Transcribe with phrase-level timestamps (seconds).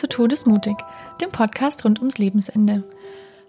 [0.00, 0.76] zu Todesmutig,
[1.20, 2.84] dem Podcast rund ums Lebensende.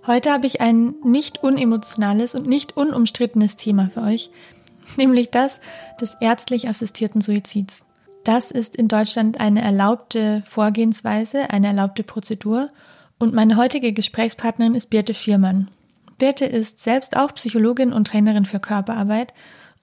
[0.06, 4.30] Heute habe ich ein nicht unemotionales und nicht unumstrittenes Thema für euch,
[4.98, 5.62] nämlich das
[6.02, 7.86] des ärztlich assistierten Suizids.
[8.26, 12.70] Das ist in Deutschland eine erlaubte Vorgehensweise, eine erlaubte Prozedur
[13.18, 15.70] und meine heutige Gesprächspartnerin ist Birte Viermann.
[16.18, 19.34] Birte ist selbst auch Psychologin und Trainerin für Körperarbeit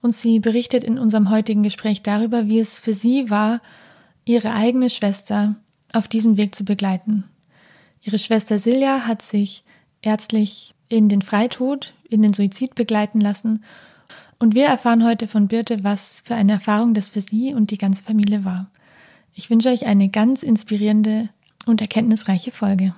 [0.03, 3.59] und sie berichtet in unserem heutigen Gespräch darüber, wie es für sie war,
[4.23, 5.55] ihre eigene Schwester
[5.93, 7.23] auf diesem Weg zu begleiten.
[8.01, 9.63] Ihre Schwester Silja hat sich
[10.01, 13.63] ärztlich in den Freitod, in den Suizid begleiten lassen.
[14.39, 17.77] Und wir erfahren heute von Birte, was für eine Erfahrung das für sie und die
[17.77, 18.71] ganze Familie war.
[19.33, 21.29] Ich wünsche euch eine ganz inspirierende
[21.65, 22.93] und erkenntnisreiche Folge.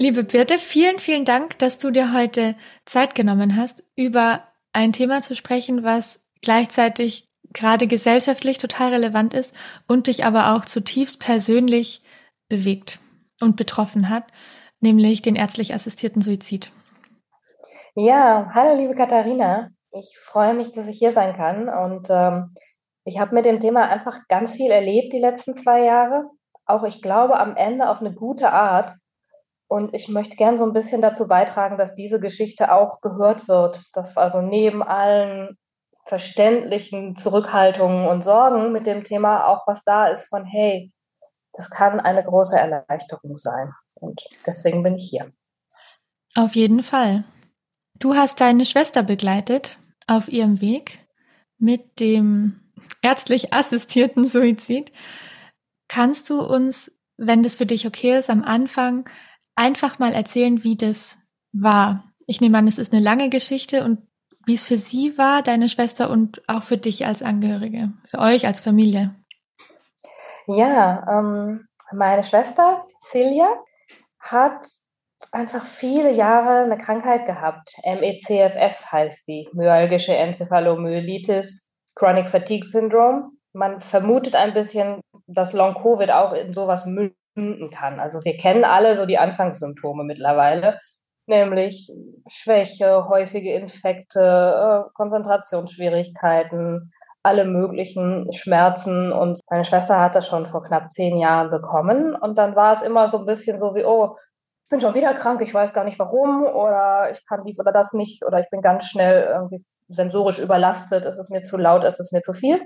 [0.00, 5.22] Liebe Birte, vielen, vielen Dank, dass du dir heute Zeit genommen hast, über ein Thema
[5.22, 9.54] zu sprechen, was gleichzeitig gerade gesellschaftlich total relevant ist
[9.86, 12.02] und dich aber auch zutiefst persönlich
[12.48, 13.00] bewegt
[13.40, 14.24] und betroffen hat,
[14.80, 16.72] nämlich den ärztlich assistierten Suizid.
[17.94, 19.70] Ja, hallo liebe Katharina.
[19.90, 22.54] Ich freue mich, dass ich hier sein kann und ähm,
[23.04, 26.24] ich habe mit dem Thema einfach ganz viel erlebt die letzten zwei Jahre.
[26.66, 28.92] Auch ich glaube am Ende auf eine gute Art.
[29.66, 33.82] Und ich möchte gern so ein bisschen dazu beitragen, dass diese Geschichte auch gehört wird,
[33.94, 35.56] dass also neben allen
[36.08, 40.90] verständlichen Zurückhaltungen und Sorgen mit dem Thema auch was da ist von, hey,
[41.52, 43.72] das kann eine große Erleichterung sein.
[43.94, 45.30] Und deswegen bin ich hier.
[46.34, 47.24] Auf jeden Fall.
[47.98, 51.06] Du hast deine Schwester begleitet auf ihrem Weg
[51.58, 52.60] mit dem
[53.02, 54.92] ärztlich assistierten Suizid.
[55.88, 59.10] Kannst du uns, wenn das für dich okay ist, am Anfang
[59.56, 61.18] einfach mal erzählen, wie das
[61.52, 62.04] war?
[62.26, 64.07] Ich nehme an, es ist eine lange Geschichte und
[64.48, 68.46] wie es für sie war, deine Schwester und auch für dich als Angehörige, für euch
[68.46, 69.14] als Familie.
[70.46, 73.48] Ja, ähm, meine Schwester Celia
[74.18, 74.66] hat
[75.32, 77.74] einfach viele Jahre eine Krankheit gehabt.
[77.84, 83.30] MECFS heißt sie, myalgische Enzephalomyelitis, Chronic Fatigue Syndrome.
[83.52, 88.00] Man vermutet ein bisschen, dass Long Covid auch in sowas münden kann.
[88.00, 90.80] Also wir kennen alle so die Anfangssymptome mittlerweile
[91.28, 91.92] nämlich
[92.26, 99.12] Schwäche, häufige Infekte, äh, Konzentrationsschwierigkeiten, alle möglichen Schmerzen.
[99.12, 102.14] Und meine Schwester hat das schon vor knapp zehn Jahren bekommen.
[102.14, 104.16] Und dann war es immer so ein bisschen so wie, oh,
[104.64, 107.72] ich bin schon wieder krank, ich weiß gar nicht warum oder ich kann dies oder
[107.72, 111.84] das nicht oder ich bin ganz schnell irgendwie sensorisch überlastet, es ist mir zu laut,
[111.84, 112.60] es ist mir zu viel.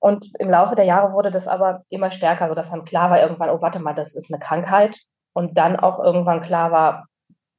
[0.00, 3.50] Und im Laufe der Jahre wurde das aber immer stärker, sodass dann klar war irgendwann,
[3.50, 4.98] oh, warte mal, das ist eine Krankheit.
[5.32, 7.06] Und dann auch irgendwann klar war,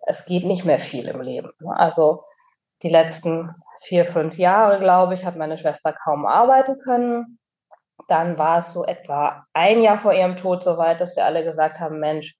[0.07, 1.51] es geht nicht mehr viel im Leben.
[1.59, 1.75] Ne?
[1.77, 2.23] Also
[2.81, 3.53] die letzten
[3.83, 7.39] vier, fünf Jahre, glaube ich, hat meine Schwester kaum arbeiten können.
[8.07, 11.43] Dann war es so etwa ein Jahr vor ihrem Tod so weit, dass wir alle
[11.43, 12.35] gesagt haben, Mensch,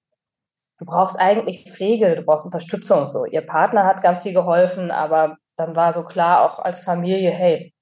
[0.78, 3.06] du brauchst eigentlich Pflege, du brauchst Unterstützung.
[3.06, 7.30] So, ihr Partner hat ganz viel geholfen, aber dann war so klar auch als Familie,
[7.30, 7.74] hey,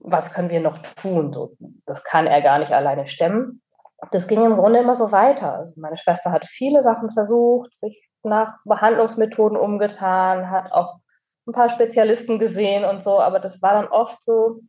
[0.00, 1.32] was können wir noch tun?
[1.32, 1.52] So,
[1.86, 3.62] das kann er gar nicht alleine stemmen.
[4.10, 5.54] Das ging im Grunde immer so weiter.
[5.54, 10.98] Also meine Schwester hat viele Sachen versucht, sich nach Behandlungsmethoden umgetan, hat auch
[11.46, 14.60] ein paar Spezialisten gesehen und so, aber das war dann oft so,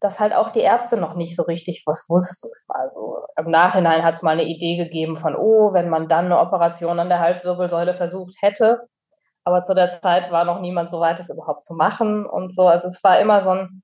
[0.00, 2.50] dass halt auch die Ärzte noch nicht so richtig was wussten.
[2.68, 6.38] Also im Nachhinein hat es mal eine Idee gegeben von, oh, wenn man dann eine
[6.38, 8.88] Operation an der Halswirbelsäule versucht hätte,
[9.44, 12.66] aber zu der Zeit war noch niemand so weit, es überhaupt zu machen und so.
[12.66, 13.82] Also es war immer so ein,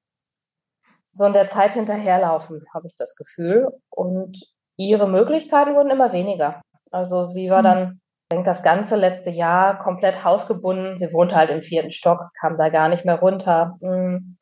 [1.12, 3.68] so in der Zeit hinterherlaufen, habe ich das Gefühl.
[3.90, 4.40] Und
[4.76, 6.62] ihre Möglichkeiten wurden immer weniger.
[6.90, 7.64] Also sie war hm.
[7.64, 10.98] dann denke, das ganze letzte Jahr komplett hausgebunden.
[10.98, 13.78] Sie wohnte halt im vierten Stock, kam da gar nicht mehr runter.
[13.80, 14.38] Hm.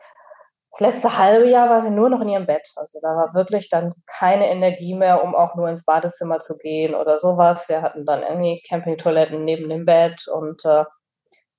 [0.72, 2.68] Das letzte halbe Jahr war sie nur noch in ihrem Bett.
[2.76, 6.94] Also da war wirklich dann keine Energie mehr, um auch nur ins Badezimmer zu gehen
[6.94, 7.68] oder sowas.
[7.68, 10.84] Wir hatten dann irgendwie Campingtoiletten neben dem Bett und äh,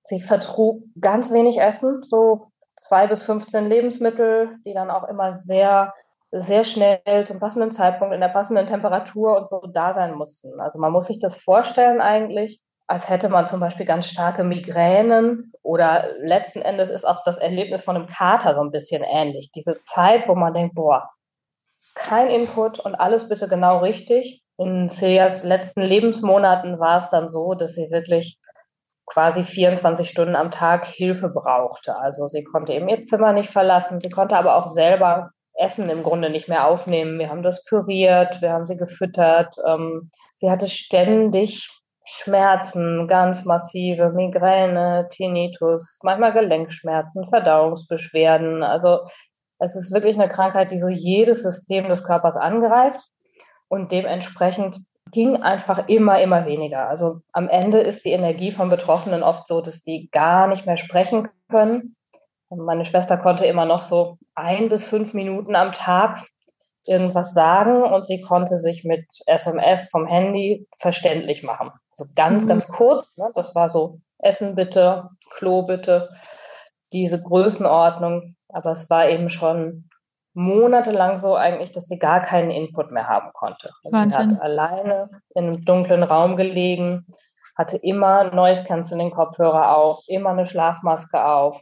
[0.04, 5.94] sie vertrug ganz wenig Essen, so zwei bis 15 Lebensmittel, die dann auch immer sehr
[6.32, 10.60] sehr schnell zum passenden Zeitpunkt in der passenden Temperatur und so da sein mussten.
[10.60, 15.52] Also man muss sich das vorstellen eigentlich, als hätte man zum Beispiel ganz starke Migränen
[15.62, 19.52] oder letzten Endes ist auch das Erlebnis von einem Kater so ein bisschen ähnlich.
[19.54, 21.10] Diese Zeit, wo man denkt, boah,
[21.96, 24.44] kein Input und alles bitte genau richtig.
[24.58, 28.40] In Celias letzten Lebensmonaten war es dann so, dass sie wirklich
[29.06, 31.96] quasi 24 Stunden am Tag Hilfe brauchte.
[31.96, 36.04] Also sie konnte eben ihr Zimmer nicht verlassen, sie konnte aber auch selber Essen im
[36.04, 37.20] Grunde nicht mehr aufnehmen.
[37.20, 39.56] Wir haben das püriert, wir haben sie gefüttert.
[39.68, 41.70] Ähm, sie hatte ständig
[42.10, 48.64] Schmerzen, ganz massive Migräne, Tinnitus, manchmal Gelenkschmerzen, Verdauungsbeschwerden.
[48.64, 49.00] Also
[49.60, 53.02] Es ist wirklich eine Krankheit, die so jedes System des Körpers angreift
[53.68, 54.78] und dementsprechend
[55.12, 56.88] ging einfach immer, immer weniger.
[56.88, 60.78] Also am Ende ist die Energie von Betroffenen oft so, dass die gar nicht mehr
[60.78, 61.97] sprechen können.
[62.50, 66.24] Meine Schwester konnte immer noch so ein bis fünf Minuten am Tag
[66.86, 71.72] irgendwas sagen und sie konnte sich mit SMS vom Handy verständlich machen.
[71.92, 72.50] Also ganz, mhm.
[72.50, 73.18] ganz kurz.
[73.18, 73.30] Ne?
[73.36, 76.10] Das war so Essen bitte, Klo bitte,
[76.94, 78.36] diese Größenordnung.
[78.50, 79.90] Aber es war eben schon
[80.34, 83.72] monatelang so eigentlich, dass sie gar keinen Input mehr haben konnte.
[83.84, 84.30] Wahnsinn.
[84.30, 87.08] Sie hat alleine in einem dunklen Raum gelegen,
[87.58, 91.60] hatte immer Noise Cancelling Kopfhörer auf, immer eine Schlafmaske auf.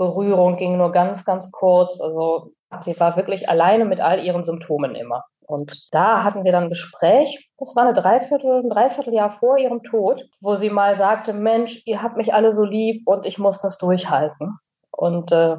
[0.00, 2.00] Berührung ging nur ganz, ganz kurz.
[2.00, 5.24] Also sie war wirklich alleine mit all ihren Symptomen immer.
[5.42, 9.82] Und da hatten wir dann ein Gespräch, das war eine Dreiviertel, ein Dreivierteljahr vor ihrem
[9.82, 13.60] Tod, wo sie mal sagte, Mensch, ihr habt mich alle so lieb und ich muss
[13.60, 14.56] das durchhalten.
[14.90, 15.56] Und äh,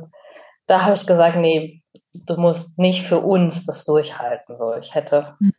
[0.66, 1.84] da habe ich gesagt, nee,
[2.14, 4.56] du musst nicht für uns das durchhalten.
[4.58, 5.52] So, ich hätte mhm.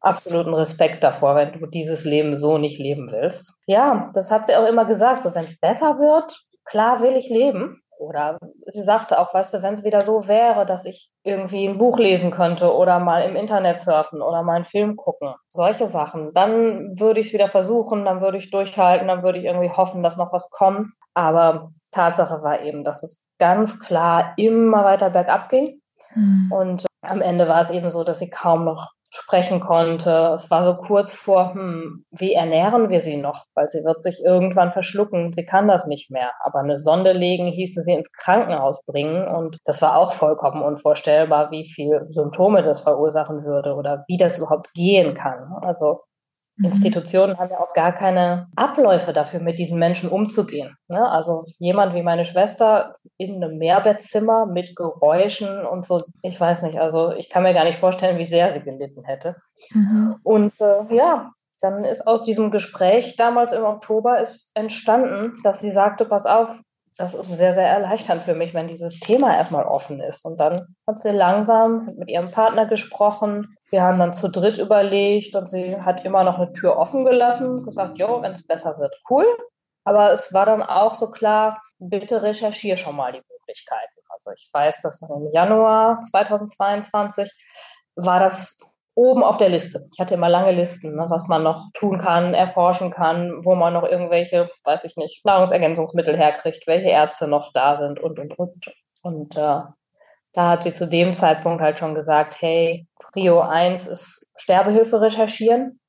[0.00, 3.52] absoluten Respekt davor, wenn du dieses Leben so nicht leben willst.
[3.66, 5.24] Ja, das hat sie auch immer gesagt.
[5.24, 7.82] So, wenn es besser wird, klar will ich leben.
[8.00, 11.78] Oder sie sagte auch, weißt du, wenn es wieder so wäre, dass ich irgendwie ein
[11.78, 16.32] Buch lesen könnte oder mal im Internet surfen oder mal einen Film gucken, solche Sachen,
[16.32, 20.02] dann würde ich es wieder versuchen, dann würde ich durchhalten, dann würde ich irgendwie hoffen,
[20.02, 20.92] dass noch was kommt.
[21.14, 25.80] Aber Tatsache war eben, dass es ganz klar immer weiter bergab ging
[26.14, 26.50] Mhm.
[26.50, 30.32] Und am Ende war es eben so, dass sie kaum noch sprechen konnte.
[30.34, 33.44] Es war so kurz vor, hm, wie ernähren wir sie noch?
[33.54, 35.32] Weil sie wird sich irgendwann verschlucken.
[35.32, 36.30] Sie kann das nicht mehr.
[36.44, 39.26] Aber eine Sonde legen hieße sie ins Krankenhaus bringen.
[39.26, 44.38] Und das war auch vollkommen unvorstellbar, wie viel Symptome das verursachen würde oder wie das
[44.38, 45.52] überhaupt gehen kann.
[45.62, 46.00] Also.
[46.62, 50.76] Institutionen haben ja auch gar keine Abläufe dafür, mit diesen Menschen umzugehen.
[50.88, 51.08] Ne?
[51.10, 56.78] Also jemand wie meine Schwester in einem Mehrbettzimmer mit Geräuschen und so, ich weiß nicht,
[56.78, 59.36] also ich kann mir gar nicht vorstellen, wie sehr sie gelitten hätte.
[59.72, 60.16] Mhm.
[60.22, 61.30] Und äh, ja,
[61.60, 66.58] dann ist aus diesem Gespräch damals im Oktober ist entstanden, dass sie sagte, pass auf,
[67.00, 70.26] das ist sehr, sehr erleichternd für mich, wenn dieses Thema erstmal offen ist.
[70.26, 73.56] Und dann hat sie langsam mit ihrem Partner gesprochen.
[73.70, 77.62] Wir haben dann zu dritt überlegt und sie hat immer noch eine Tür offen gelassen,
[77.62, 79.24] gesagt, jo, wenn es besser wird, cool.
[79.84, 84.00] Aber es war dann auch so klar, bitte recherchiere schon mal die Möglichkeiten.
[84.10, 87.32] Also ich weiß, dass im Januar 2022
[87.94, 88.58] war das
[89.00, 89.88] oben auf der Liste.
[89.92, 93.72] Ich hatte immer lange Listen, ne, was man noch tun kann, erforschen kann, wo man
[93.72, 98.66] noch irgendwelche, weiß ich nicht, Nahrungsergänzungsmittel herkriegt, welche Ärzte noch da sind und, und, und.
[99.02, 99.60] Und äh,
[100.34, 105.80] da hat sie zu dem Zeitpunkt halt schon gesagt, hey, Prio 1 ist Sterbehilfe recherchieren.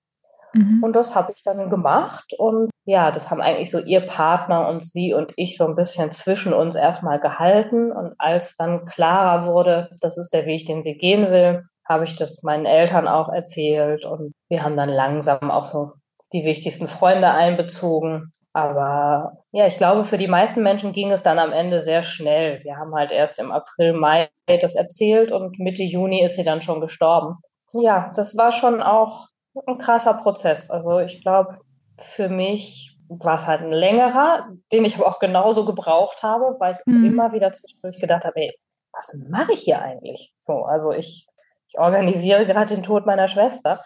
[0.53, 0.81] Mhm.
[0.81, 2.33] Und das habe ich dann gemacht.
[2.37, 6.13] Und ja, das haben eigentlich so ihr Partner und sie und ich so ein bisschen
[6.13, 7.91] zwischen uns erstmal gehalten.
[7.91, 12.15] Und als dann klarer wurde, das ist der Weg, den sie gehen will, habe ich
[12.15, 15.91] das meinen Eltern auch erzählt und wir haben dann langsam auch so
[16.33, 18.31] die wichtigsten Freunde einbezogen.
[18.53, 22.61] Aber ja, ich glaube, für die meisten Menschen ging es dann am Ende sehr schnell.
[22.63, 26.61] Wir haben halt erst im April, Mai das erzählt und Mitte Juni ist sie dann
[26.61, 27.37] schon gestorben.
[27.73, 29.27] Ja, das war schon auch
[29.67, 30.69] ein krasser Prozess.
[30.69, 31.59] Also ich glaube,
[31.97, 36.75] für mich war es halt ein längerer, den ich aber auch genauso gebraucht habe, weil
[36.75, 37.05] ich mhm.
[37.05, 38.53] immer wieder zwischendurch gedacht habe, ey,
[38.93, 40.33] was mache ich hier eigentlich?
[40.41, 41.27] So, also ich
[41.71, 43.79] ich organisiere gerade den Tod meiner Schwester.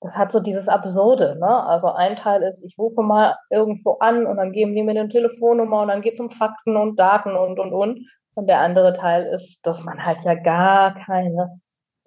[0.00, 1.66] Das hat so dieses Absurde, ne?
[1.66, 5.08] Also ein Teil ist, ich rufe mal irgendwo an und dann geben die mir eine
[5.08, 8.06] Telefonnummer und dann geht es um Fakten und Daten und und und.
[8.34, 11.60] Und der andere Teil ist, dass man halt ja gar keine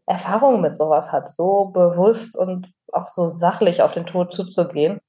[0.06, 5.02] Erfahrung mit sowas hat, so bewusst und auch so sachlich auf den Tod zuzugehen.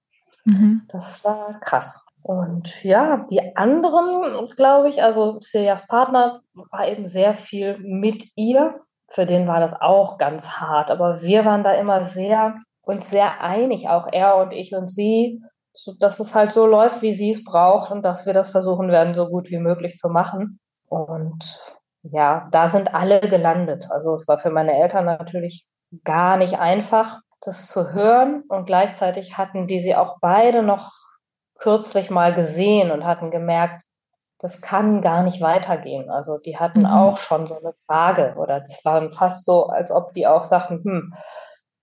[0.45, 0.83] Mhm.
[0.89, 2.05] Das war krass.
[2.23, 8.81] Und ja, die anderen, glaube ich, also Celias Partner war eben sehr viel mit ihr
[9.13, 10.91] für den war das auch ganz hart.
[10.91, 15.41] Aber wir waren da immer sehr uns sehr einig, auch er und ich und sie,
[16.01, 19.15] dass es halt so läuft, wie sie es braucht und dass wir das versuchen werden,
[19.15, 20.59] so gut wie möglich zu machen.
[20.89, 21.61] Und
[22.03, 23.87] ja, da sind alle gelandet.
[23.91, 25.65] Also es war für meine Eltern natürlich
[26.05, 28.43] gar nicht einfach, das zu hören.
[28.49, 30.91] Und gleichzeitig hatten die sie auch beide noch
[31.59, 33.83] kürzlich mal gesehen und hatten gemerkt,
[34.43, 36.11] das kann gar nicht weitergehen.
[36.11, 36.87] Also die hatten mhm.
[36.87, 40.83] auch schon so eine Frage oder das war fast so, als ob die auch sagten,
[40.83, 41.15] hm,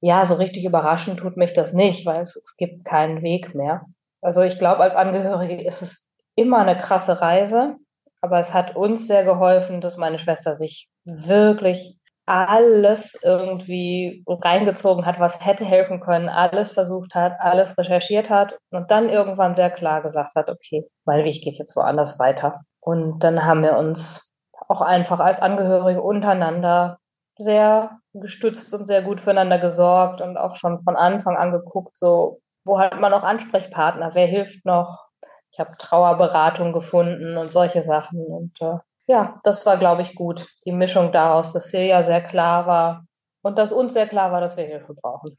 [0.01, 3.85] ja, so richtig überraschend tut mich das nicht, weil es, es gibt keinen Weg mehr.
[4.21, 7.75] Also ich glaube, als Angehörige ist es immer eine krasse Reise,
[8.21, 11.97] aber es hat uns sehr geholfen, dass meine Schwester sich wirklich
[12.29, 18.91] alles irgendwie reingezogen hat, was hätte helfen können, alles versucht hat, alles recherchiert hat und
[18.91, 22.61] dann irgendwann sehr klar gesagt hat, okay, mein Weg geht jetzt woanders weiter.
[22.79, 24.31] Und dann haben wir uns
[24.67, 26.99] auch einfach als Angehörige untereinander
[27.37, 32.41] sehr gestützt und sehr gut füreinander gesorgt und auch schon von Anfang an geguckt, so
[32.65, 35.07] wo hat man noch Ansprechpartner, wer hilft noch.
[35.51, 38.23] Ich habe Trauerberatung gefunden und solche Sachen.
[38.23, 38.77] Und äh,
[39.09, 40.45] ja, das war, glaube ich, gut.
[40.65, 43.05] Die Mischung daraus, dass Celia sehr klar war
[43.41, 45.35] und dass uns sehr klar war, dass wir Hilfe brauchen.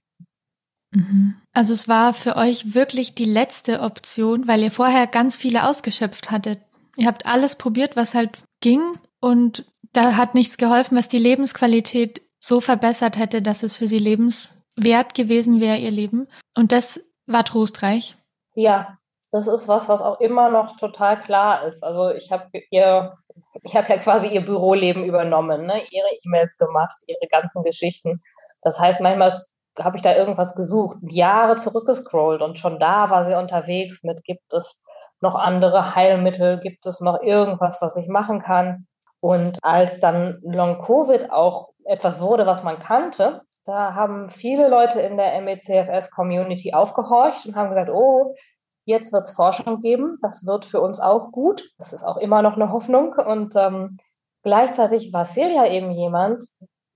[0.91, 1.37] Mhm.
[1.53, 6.33] Also es war für euch wirklich die letzte Option, weil ihr vorher ganz viele ausgeschöpft
[6.33, 6.61] hattet.
[6.97, 8.83] Ihr habt alles probiert, was halt ging
[9.21, 13.99] und da hat nichts geholfen, was die Lebensqualität so verbessert hätte, dass es für sie
[13.99, 16.27] lebenswert gewesen wäre, ihr Leben.
[16.57, 18.17] Und das war trostreich.
[18.57, 18.99] Ja,
[19.31, 21.85] das ist was, was auch immer noch total klar ist.
[21.85, 23.17] Also ich habe ihr,
[23.63, 25.83] ich habe ja quasi ihr Büroleben übernommen, ne?
[25.91, 28.23] ihre E-Mails gemacht, ihre ganzen Geschichten.
[28.63, 29.33] Das heißt, manchmal
[29.79, 34.53] habe ich da irgendwas gesucht, Jahre zurückgescrollt und schon da war sie unterwegs mit, gibt
[34.53, 34.83] es
[35.21, 38.87] noch andere Heilmittel, gibt es noch irgendwas, was ich machen kann.
[39.21, 45.17] Und als dann Long-Covid auch etwas wurde, was man kannte, da haben viele Leute in
[45.17, 48.35] der MECFS-Community aufgehorcht und haben gesagt, oh,
[48.85, 51.63] jetzt wird es Forschung geben, das wird für uns auch gut.
[51.79, 53.13] Das ist auch immer noch eine Hoffnung.
[53.13, 53.99] Und ähm,
[54.43, 56.45] gleichzeitig war Celia eben jemand,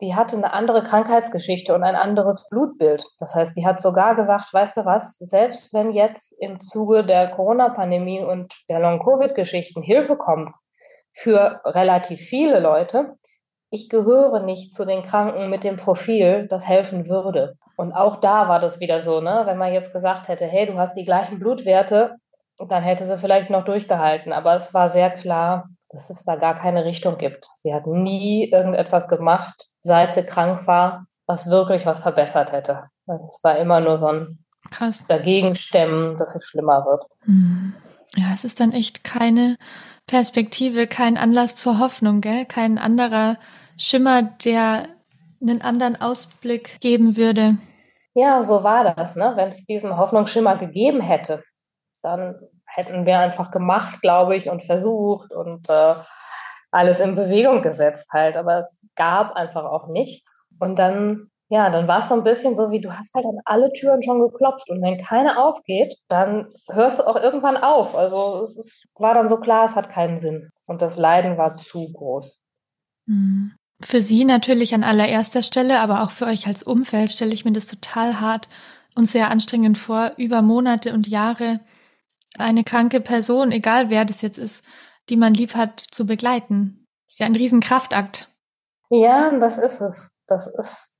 [0.01, 3.05] die hatte eine andere Krankheitsgeschichte und ein anderes Blutbild.
[3.21, 7.31] Das heißt, die hat sogar gesagt, weißt du was, selbst wenn jetzt im Zuge der
[7.31, 10.55] Corona-Pandemie und der Long-Covid-Geschichten Hilfe kommt
[11.13, 13.17] für relativ viele Leute,
[13.75, 17.57] ich gehöre nicht zu den Kranken mit dem Profil, das helfen würde.
[17.77, 19.43] Und auch da war das wieder so, ne?
[19.47, 22.17] wenn man jetzt gesagt hätte, hey, du hast die gleichen Blutwerte,
[22.69, 24.33] dann hätte sie vielleicht noch durchgehalten.
[24.33, 27.47] Aber es war sehr klar, dass es da gar keine Richtung gibt.
[27.59, 32.85] Sie hat nie irgendetwas gemacht, seit sie krank war, was wirklich was verbessert hätte.
[33.07, 34.39] Also es war immer nur so ein
[34.71, 35.07] Krass.
[35.09, 37.05] Dagegenstemmen, dass es schlimmer wird.
[37.25, 37.75] Hm.
[38.17, 39.57] Ja, es ist dann echt keine
[40.07, 42.47] Perspektive, kein Anlass zur Hoffnung, gell?
[42.47, 43.37] Kein anderer
[43.77, 44.89] Schimmer, der
[45.41, 47.59] einen anderen Ausblick geben würde.
[48.15, 49.17] Ja, so war das.
[49.17, 49.33] Ne?
[49.37, 51.43] Wenn es diesen Hoffnungsschimmer gegeben hätte,
[52.03, 55.95] dann hätten wir einfach gemacht, glaube ich, und versucht und äh,
[56.71, 58.37] alles in Bewegung gesetzt halt.
[58.37, 60.47] Aber es gab einfach auch nichts.
[60.61, 63.39] Und dann, ja, dann war es so ein bisschen so, wie du hast halt an
[63.45, 64.71] alle Türen schon geklopft.
[64.71, 67.97] Und wenn keine aufgeht, dann hörst du auch irgendwann auf.
[67.97, 70.51] Also es ist, war dann so klar, es hat keinen Sinn.
[70.67, 72.41] Und das Leiden war zu groß.
[73.07, 73.53] Mhm.
[73.81, 77.53] Für Sie natürlich an allererster Stelle, aber auch für euch als Umfeld stelle ich mir
[77.53, 78.49] das total hart
[78.95, 81.61] und sehr anstrengend vor, über Monate und Jahre
[82.39, 84.65] eine kranke Person, egal wer das jetzt ist,
[85.09, 86.87] die man lieb hat, zu begleiten.
[87.07, 88.29] Das ist ja ein Riesenkraftakt.
[88.91, 90.11] Ja, das ist es.
[90.27, 90.97] Das ist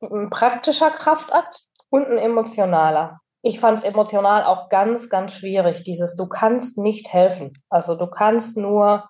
[0.00, 3.20] ein praktischer Kraftakt und ein emotionaler.
[3.42, 7.52] Ich fand es emotional auch ganz, ganz schwierig, dieses du kannst nicht helfen.
[7.68, 9.09] Also du kannst nur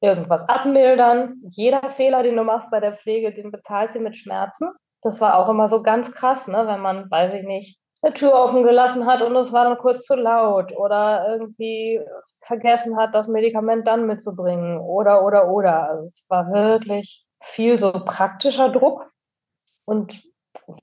[0.00, 1.42] irgendwas abmildern.
[1.50, 4.70] Jeder Fehler, den du machst bei der Pflege, den bezahlst du mit Schmerzen.
[5.02, 6.66] Das war auch immer so ganz krass, ne?
[6.66, 10.04] wenn man, weiß ich nicht, eine Tür offen gelassen hat und es war dann kurz
[10.04, 12.00] zu laut oder irgendwie
[12.42, 15.88] vergessen hat, das Medikament dann mitzubringen oder, oder, oder.
[15.88, 19.10] Also es war wirklich viel so praktischer Druck
[19.84, 20.22] und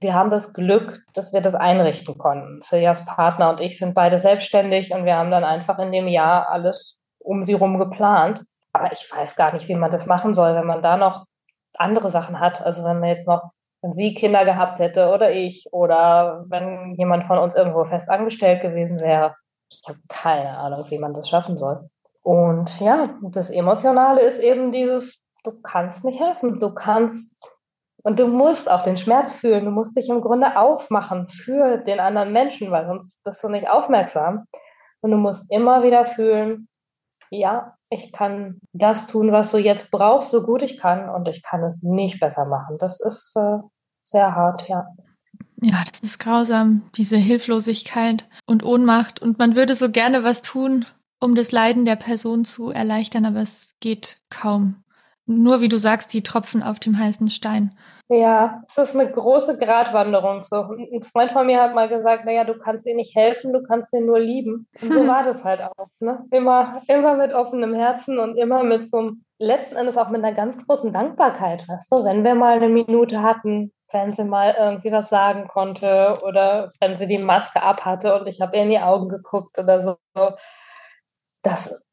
[0.01, 2.61] wir haben das Glück, dass wir das einrichten konnten.
[2.61, 6.49] Siljas Partner und ich sind beide selbstständig und wir haben dann einfach in dem Jahr
[6.49, 8.43] alles um sie rum geplant.
[8.75, 11.25] Aber ich weiß gar nicht, wie man das machen soll, wenn man da noch
[11.77, 12.65] andere Sachen hat.
[12.65, 13.51] Also wenn man jetzt noch,
[13.81, 18.61] wenn sie Kinder gehabt hätte oder ich oder wenn jemand von uns irgendwo fest angestellt
[18.61, 19.35] gewesen wäre.
[19.71, 21.89] Ich habe keine Ahnung, wie man das schaffen soll.
[22.21, 26.59] Und ja, das Emotionale ist eben dieses, du kannst nicht helfen.
[26.59, 27.51] Du kannst
[28.05, 29.65] und du musst auch den Schmerz fühlen.
[29.65, 33.67] Du musst dich im Grunde aufmachen für den anderen Menschen, weil sonst bist du nicht
[33.67, 34.45] aufmerksam.
[35.01, 36.67] Und du musst immer wieder fühlen,
[37.31, 41.43] ja, ich kann das tun, was du jetzt brauchst, so gut ich kann und ich
[41.43, 42.77] kann es nicht besser machen.
[42.79, 43.59] Das ist äh,
[44.03, 44.85] sehr hart, ja.
[45.61, 49.21] Ja, das ist grausam, diese Hilflosigkeit und Ohnmacht.
[49.21, 50.85] Und man würde so gerne was tun,
[51.19, 54.83] um das Leiden der Person zu erleichtern, aber es geht kaum.
[55.25, 57.75] Nur wie du sagst, die Tropfen auf dem heißen Stein.
[58.07, 60.43] Ja, es ist eine große Gratwanderung.
[60.43, 60.57] So.
[60.57, 63.89] Ein Freund von mir hat mal gesagt, naja, du kannst ihr nicht helfen, du kannst
[63.89, 64.67] sie nur lieben.
[64.79, 65.87] Und so war das halt auch.
[65.99, 66.23] Ne?
[66.29, 70.35] Immer, immer mit offenem Herzen und immer mit so einem, letzten Endes auch mit einer
[70.35, 71.67] ganz großen Dankbarkeit.
[71.67, 72.03] Weißt du?
[72.05, 76.97] Wenn wir mal eine Minute hatten, wenn sie mal irgendwie was sagen konnte oder wenn
[76.97, 79.97] sie die Maske abhatte und ich habe ihr in die Augen geguckt oder so.
[81.41, 81.83] Das,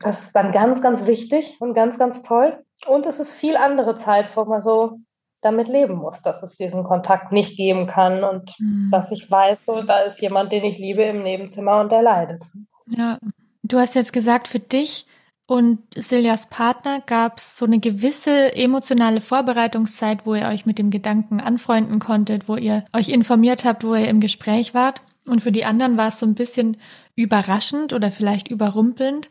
[0.00, 2.64] das ist dann ganz, ganz wichtig und ganz, ganz toll.
[2.86, 4.98] Und es ist viel andere Zeit, wo man so
[5.40, 8.90] damit leben muss, dass es diesen Kontakt nicht geben kann und mhm.
[8.90, 12.44] dass ich weiß, so, da ist jemand, den ich liebe im Nebenzimmer und der leidet.
[12.86, 13.18] Ja,
[13.62, 15.06] du hast jetzt gesagt, für dich
[15.46, 20.90] und Siljas Partner gab es so eine gewisse emotionale Vorbereitungszeit, wo ihr euch mit dem
[20.90, 25.02] Gedanken anfreunden konntet, wo ihr euch informiert habt, wo ihr im Gespräch wart.
[25.26, 26.76] Und für die anderen war es so ein bisschen
[27.16, 29.28] überraschend oder vielleicht überrumpelnd.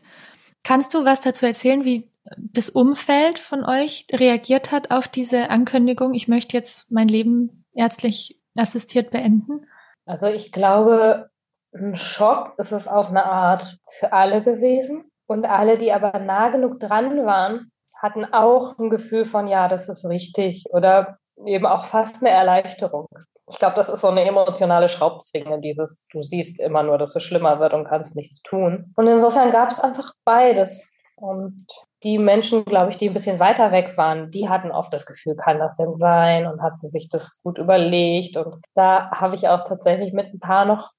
[0.62, 6.14] Kannst du was dazu erzählen, wie das Umfeld von euch reagiert hat auf diese Ankündigung?
[6.14, 9.66] Ich möchte jetzt mein Leben ärztlich assistiert beenden.
[10.06, 11.30] Also ich glaube,
[11.72, 15.04] ein Schock ist es auf eine Art für alle gewesen.
[15.26, 19.88] Und alle, die aber nah genug dran waren, hatten auch ein Gefühl von, ja, das
[19.88, 23.06] ist richtig oder eben auch fast eine Erleichterung.
[23.48, 27.22] Ich glaube, das ist so eine emotionale Schraubzwinge, dieses, du siehst immer nur, dass es
[27.22, 28.92] schlimmer wird und kannst nichts tun.
[28.96, 30.92] Und insofern gab es einfach beides.
[31.16, 31.66] Und
[32.02, 35.36] die Menschen, glaube ich, die ein bisschen weiter weg waren, die hatten oft das Gefühl,
[35.36, 36.46] kann das denn sein?
[36.46, 38.36] Und hat sie sich das gut überlegt?
[38.36, 40.92] Und da habe ich auch tatsächlich mit ein paar noch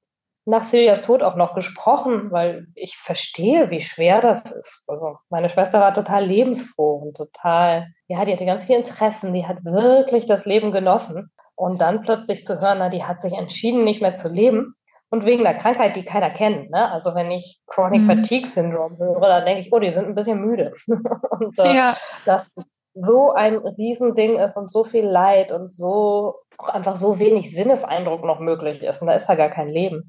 [0.46, 4.86] nach Siljas Tod auch noch gesprochen, weil ich verstehe, wie schwer das ist.
[4.88, 9.46] Also meine Schwester war total lebensfroh und total, ja, die hatte ganz viele Interessen, die
[9.46, 11.32] hat wirklich das Leben genossen.
[11.56, 14.74] Und dann plötzlich zu hören, na, die hat sich entschieden, nicht mehr zu leben.
[15.12, 16.72] Und wegen der Krankheit, die keiner kennt.
[16.72, 16.90] Ne?
[16.90, 18.08] Also wenn ich Chronic mhm.
[18.08, 20.74] Fatigue Syndrome höre, dann denke ich, oh, die sind ein bisschen müde.
[20.88, 21.98] und äh, ja.
[22.26, 22.48] das
[22.94, 28.24] so ein Riesending ist und so viel Leid und so auch einfach so wenig Sinneseindruck
[28.24, 29.02] noch möglich ist.
[29.02, 30.08] Und da ist ja gar kein Leben.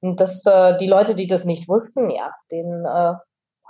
[0.00, 3.14] Und das, äh, die Leute, die das nicht wussten, ja, denen äh,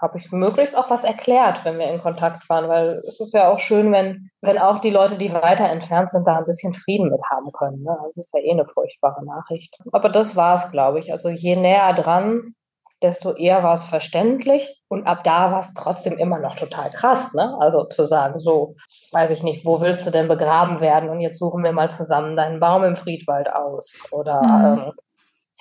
[0.01, 3.49] habe ich möglichst auch was erklärt, wenn wir in Kontakt waren, weil es ist ja
[3.49, 7.11] auch schön, wenn, wenn auch die Leute, die weiter entfernt sind, da ein bisschen Frieden
[7.11, 7.83] mit haben können.
[7.83, 7.97] Ne?
[8.07, 9.77] Das ist ja eh eine furchtbare Nachricht.
[9.93, 11.13] Aber das war es, glaube ich.
[11.13, 12.55] Also je näher dran,
[13.03, 17.33] desto eher war es verständlich und ab da war es trotzdem immer noch total krass,
[17.35, 17.57] ne?
[17.59, 18.77] Also zu sagen, so,
[19.13, 22.37] weiß ich nicht, wo willst du denn begraben werden und jetzt suchen wir mal zusammen
[22.37, 24.79] deinen Baum im Friedwald aus oder mhm.
[24.79, 24.93] ähm,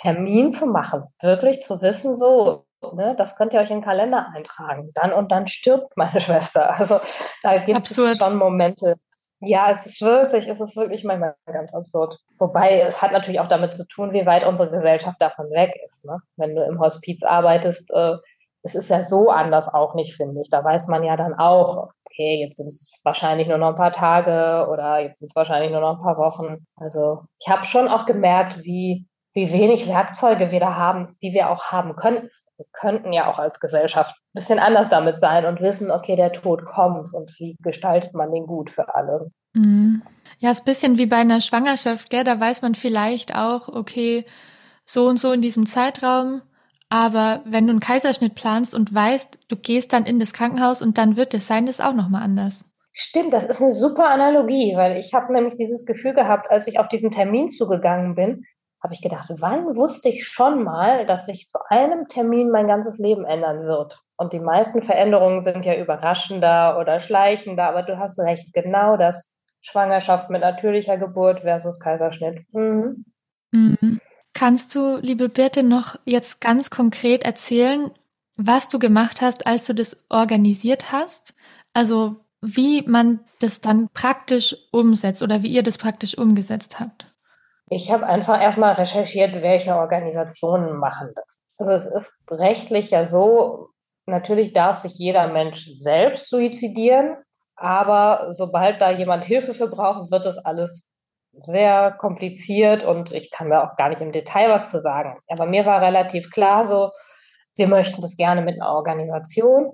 [0.02, 4.28] Termin zu machen, wirklich zu wissen, so, ne, das könnt ihr euch in den Kalender
[4.34, 4.90] eintragen.
[4.96, 6.76] Dann und dann stirbt meine Schwester.
[6.78, 7.00] Also
[7.44, 8.14] da gibt absurd.
[8.14, 8.96] es schon Momente.
[9.42, 12.18] Ja, es ist wirklich, es ist wirklich manchmal ganz absurd.
[12.38, 16.04] Wobei es hat natürlich auch damit zu tun, wie weit unsere Gesellschaft davon weg ist.
[16.04, 16.18] Ne?
[16.36, 18.16] Wenn du im Hospiz arbeitest, äh,
[18.64, 20.50] es ist ja so anders auch nicht, finde ich.
[20.50, 23.94] Da weiß man ja dann auch, okay, jetzt sind es wahrscheinlich nur noch ein paar
[23.94, 26.66] Tage oder jetzt sind es wahrscheinlich nur noch ein paar Wochen.
[26.76, 31.50] Also ich habe schon auch gemerkt, wie wie wenig Werkzeuge wir da haben, die wir
[31.50, 32.30] auch haben könnten.
[32.60, 36.34] Wir könnten ja auch als Gesellschaft ein bisschen anders damit sein und wissen, okay, der
[36.34, 39.32] Tod kommt und wie gestaltet man den gut für alle.
[39.54, 40.02] Mhm.
[40.40, 42.26] Ja, ist ein bisschen wie bei einer Schwangerschaft, gell?
[42.26, 44.26] Da weiß man vielleicht auch, okay,
[44.84, 46.42] so und so in diesem Zeitraum.
[46.90, 50.98] Aber wenn du einen Kaiserschnitt planst und weißt, du gehst dann in das Krankenhaus und
[50.98, 52.66] dann wird es sein, ist auch nochmal anders.
[52.92, 56.80] Stimmt, das ist eine super Analogie, weil ich habe nämlich dieses Gefühl gehabt, als ich
[56.80, 58.44] auf diesen Termin zugegangen bin,
[58.82, 62.98] habe ich gedacht, wann wusste ich schon mal, dass sich zu einem Termin mein ganzes
[62.98, 64.00] Leben ändern wird?
[64.18, 69.36] Und die meisten Veränderungen sind ja überraschender oder schleichender, aber du hast recht, genau das.
[69.62, 72.46] Schwangerschaft mit natürlicher Geburt versus Kaiserschnitt.
[72.54, 73.06] Mhm.
[73.52, 74.00] Mhm.
[74.34, 77.92] Kannst du, liebe Birte, noch jetzt ganz konkret erzählen,
[78.38, 81.34] was du gemacht hast, als du das organisiert hast?
[81.74, 87.14] Also wie man das dann praktisch umsetzt oder wie ihr das praktisch umgesetzt habt?
[87.70, 91.40] Ich habe einfach erstmal recherchiert, welche Organisationen machen das.
[91.58, 93.70] Also es ist rechtlich ja so,
[94.06, 97.18] natürlich darf sich jeder Mensch selbst suizidieren,
[97.56, 100.88] aber sobald da jemand Hilfe für braucht, wird das alles
[101.44, 105.20] sehr kompliziert und ich kann mir auch gar nicht im Detail was zu sagen.
[105.28, 106.92] Aber mir war relativ klar so,
[107.56, 109.72] wir möchten das gerne mit einer Organisation.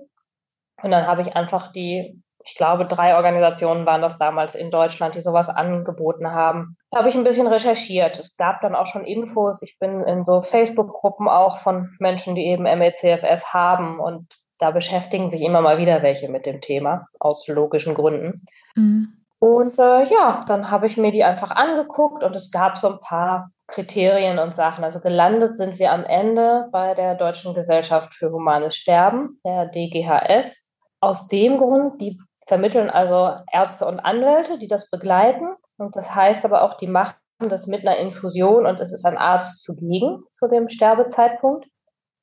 [0.82, 5.16] Und dann habe ich einfach die ich glaube, drei Organisationen waren das damals in Deutschland,
[5.16, 6.76] die sowas angeboten haben.
[6.92, 8.18] Da habe ich ein bisschen recherchiert.
[8.18, 9.62] Es gab dann auch schon Infos.
[9.62, 15.28] Ich bin in so Facebook-Gruppen auch von Menschen, die eben MECFS haben und da beschäftigen
[15.28, 18.40] sich immer mal wieder welche mit dem Thema, aus logischen Gründen.
[18.74, 19.12] Mhm.
[19.38, 23.00] Und äh, ja, dann habe ich mir die einfach angeguckt und es gab so ein
[23.00, 24.84] paar Kriterien und Sachen.
[24.84, 30.70] Also gelandet sind wir am Ende bei der Deutschen Gesellschaft für Humanes Sterben, der DGHS.
[31.00, 35.54] Aus dem Grund, die vermitteln also Ärzte und Anwälte, die das begleiten.
[35.78, 39.18] Und das heißt aber auch, die machen das mit einer Infusion und es ist ein
[39.18, 41.66] Arzt zugegen zu dem Sterbezeitpunkt.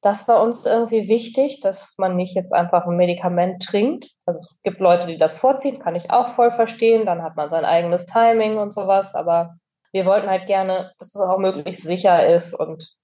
[0.01, 4.09] Das war uns irgendwie wichtig, dass man nicht jetzt einfach ein Medikament trinkt.
[4.25, 7.05] Also es gibt Leute, die das vorziehen, kann ich auch voll verstehen.
[7.05, 9.15] Dann hat man sein eigenes Timing und sowas.
[9.15, 9.55] Aber
[9.93, 12.97] wir wollten halt gerne, dass es auch möglichst sicher ist und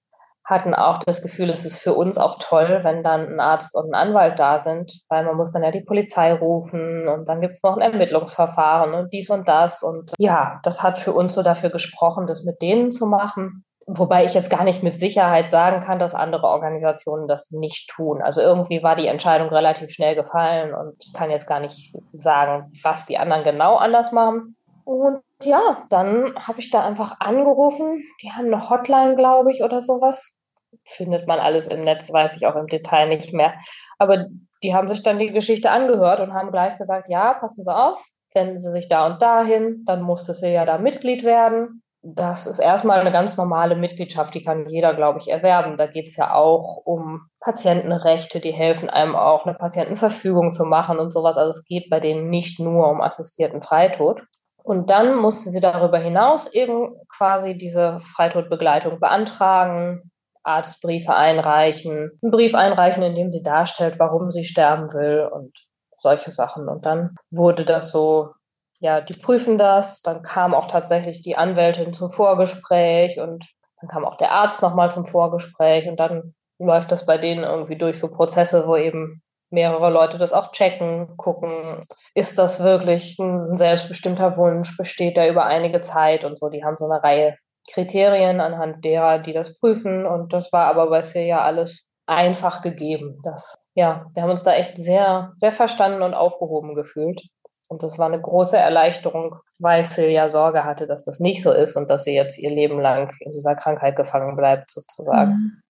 [0.44, 3.90] hatten auch das Gefühl, es ist für uns auch toll, wenn dann ein Arzt und
[3.90, 7.54] ein Anwalt da sind, weil man muss dann ja die Polizei rufen und dann gibt
[7.54, 9.82] es noch ein Ermittlungsverfahren und dies und das.
[9.82, 13.64] Und ja, das hat für uns so dafür gesprochen, das mit denen zu machen.
[13.86, 18.22] Wobei ich jetzt gar nicht mit Sicherheit sagen kann, dass andere Organisationen das nicht tun.
[18.22, 22.70] Also irgendwie war die Entscheidung relativ schnell gefallen und ich kann jetzt gar nicht sagen,
[22.82, 24.56] was die anderen genau anders machen.
[24.84, 28.02] Und ja, dann habe ich da einfach angerufen.
[28.22, 30.36] Die haben eine Hotline, glaube ich, oder sowas.
[30.84, 33.54] Findet man alles im Netz, weiß ich auch im Detail nicht mehr.
[33.98, 34.26] Aber
[34.62, 38.04] die haben sich dann die Geschichte angehört und haben gleich gesagt, ja, passen Sie auf,
[38.34, 41.82] wenden Sie sich da und dahin, dann musste sie ja da Mitglied werden.
[42.02, 45.76] Das ist erstmal eine ganz normale Mitgliedschaft, die kann jeder, glaube ich, erwerben.
[45.76, 50.98] Da geht es ja auch um Patientenrechte, die helfen einem auch, eine Patientenverfügung zu machen
[50.98, 51.36] und sowas.
[51.36, 54.22] Also es geht bei denen nicht nur um assistierten Freitod.
[54.70, 60.12] Und dann musste sie darüber hinaus eben quasi diese Freitodbegleitung beantragen,
[60.44, 65.50] Arztbriefe einreichen, einen Brief einreichen, in dem sie darstellt, warum sie sterben will und
[65.96, 66.68] solche Sachen.
[66.68, 68.28] Und dann wurde das so
[68.78, 70.02] ja, die prüfen das.
[70.02, 73.44] Dann kam auch tatsächlich die Anwältin zum Vorgespräch und
[73.80, 77.76] dann kam auch der Arzt nochmal zum Vorgespräch und dann läuft das bei denen irgendwie
[77.76, 81.80] durch so Prozesse, wo eben mehrere Leute das auch checken, gucken,
[82.14, 86.48] ist das wirklich ein selbstbestimmter Wunsch, besteht der über einige Zeit und so.
[86.48, 87.36] Die haben so eine Reihe
[87.72, 93.20] Kriterien, anhand derer die das prüfen und das war aber bei ja alles einfach gegeben.
[93.22, 97.22] Das, ja, wir haben uns da echt sehr, sehr verstanden und aufgehoben gefühlt.
[97.68, 101.76] Und das war eine große Erleichterung, weil Silja Sorge hatte, dass das nicht so ist
[101.76, 105.30] und dass sie jetzt ihr Leben lang in dieser Krankheit gefangen bleibt, sozusagen.
[105.30, 105.62] Mhm.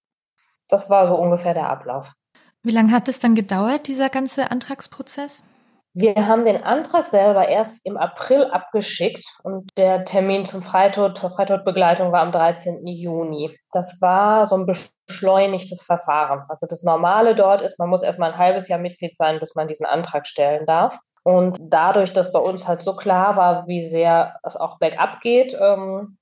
[0.66, 2.14] Das war so ungefähr der Ablauf.
[2.62, 5.44] Wie lange hat es dann gedauert, dieser ganze Antragsprozess?
[5.92, 11.31] Wir haben den Antrag selber erst im April abgeschickt und der Termin zum Freitod, zur
[11.31, 12.87] Freitodbegleitung war am 13.
[12.87, 13.59] Juni.
[13.73, 16.44] Das war so ein beschleunigtes Verfahren.
[16.49, 19.66] Also das Normale dort ist, man muss erstmal ein halbes Jahr Mitglied sein, bis man
[19.66, 20.96] diesen Antrag stellen darf.
[21.25, 25.57] Und dadurch, dass bei uns halt so klar war, wie sehr es auch bergab geht,
[25.61, 26.18] ähm,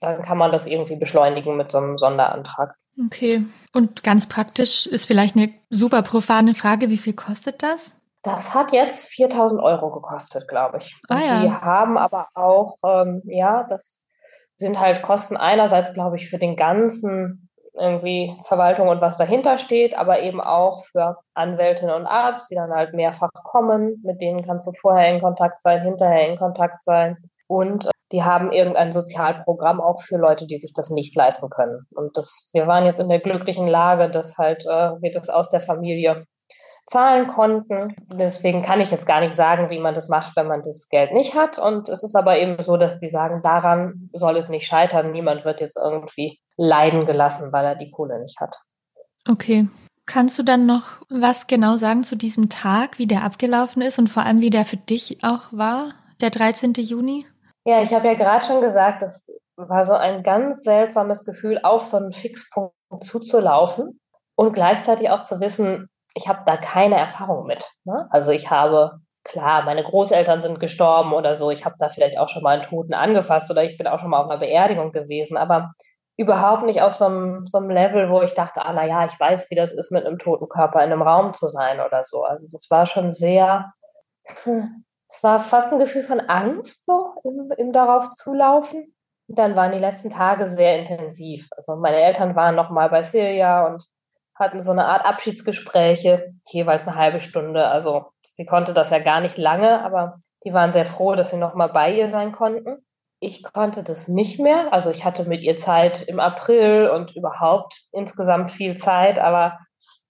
[0.00, 2.76] dann kann man das irgendwie beschleunigen mit so einem Sonderantrag.
[3.06, 3.44] Okay.
[3.72, 7.96] Und ganz praktisch ist vielleicht eine super profane Frage, wie viel kostet das?
[8.22, 10.94] Das hat jetzt 4000 Euro gekostet, glaube ich.
[11.08, 11.42] Ah, ja.
[11.42, 14.02] Die haben aber auch, ähm, ja, das
[14.56, 19.96] sind halt Kosten einerseits, glaube ich, für den ganzen irgendwie Verwaltung und was dahinter steht,
[19.96, 24.02] aber eben auch für Anwältinnen und Arzt, die dann halt mehrfach kommen.
[24.04, 27.16] Mit denen kannst du vorher in Kontakt sein, hinterher in Kontakt sein.
[27.46, 31.86] Und die haben irgendein Sozialprogramm auch für Leute, die sich das nicht leisten können.
[31.94, 35.50] Und das, wir waren jetzt in der glücklichen Lage, dass halt äh, wir das aus
[35.50, 36.26] der Familie
[36.86, 37.94] zahlen konnten.
[38.12, 41.12] Deswegen kann ich jetzt gar nicht sagen, wie man das macht, wenn man das Geld
[41.12, 41.58] nicht hat.
[41.58, 45.12] Und es ist aber eben so, dass die sagen, daran soll es nicht scheitern.
[45.12, 48.56] Niemand wird jetzt irgendwie leiden gelassen, weil er die Kohle nicht hat.
[49.28, 49.68] Okay.
[50.06, 54.08] Kannst du dann noch was genau sagen zu diesem Tag, wie der abgelaufen ist und
[54.08, 56.72] vor allem, wie der für dich auch war, der 13.
[56.72, 57.26] Juni?
[57.64, 61.84] Ja, ich habe ja gerade schon gesagt, das war so ein ganz seltsames Gefühl, auf
[61.84, 64.00] so einen Fixpunkt zuzulaufen
[64.34, 67.70] und gleichzeitig auch zu wissen, ich habe da keine Erfahrung mit.
[67.84, 68.08] Ne?
[68.10, 72.28] Also ich habe, klar, meine Großeltern sind gestorben oder so, ich habe da vielleicht auch
[72.28, 75.36] schon mal einen Toten angefasst oder ich bin auch schon mal auf einer Beerdigung gewesen,
[75.36, 75.70] aber
[76.16, 79.50] überhaupt nicht auf so einem, so einem Level, wo ich dachte, ah, naja, ich weiß,
[79.50, 82.24] wie das ist, mit einem toten Körper in einem Raum zu sein oder so.
[82.24, 83.72] Also das war schon sehr,
[85.10, 88.94] es war fast ein Gefühl von Angst, so im, im darauf zulaufen.
[89.26, 91.48] dann waren die letzten Tage sehr intensiv.
[91.56, 93.84] Also meine Eltern waren noch mal bei Silja und
[94.36, 97.66] hatten so eine Art Abschiedsgespräche, jeweils eine halbe Stunde.
[97.66, 101.36] Also sie konnte das ja gar nicht lange, aber die waren sehr froh, dass sie
[101.36, 102.78] noch mal bei ihr sein konnten.
[103.18, 104.72] Ich konnte das nicht mehr.
[104.72, 109.58] Also ich hatte mit ihr Zeit im April und überhaupt insgesamt viel Zeit, aber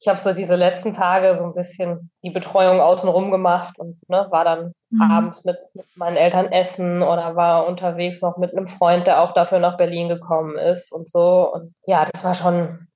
[0.01, 4.27] ich habe so diese letzten Tage so ein bisschen die Betreuung außenrum gemacht und ne,
[4.31, 5.03] war dann mhm.
[5.03, 9.35] abends mit, mit, meinen Eltern essen oder war unterwegs noch mit einem Freund, der auch
[9.35, 11.53] dafür nach Berlin gekommen ist und so.
[11.53, 12.89] Und ja, das war schon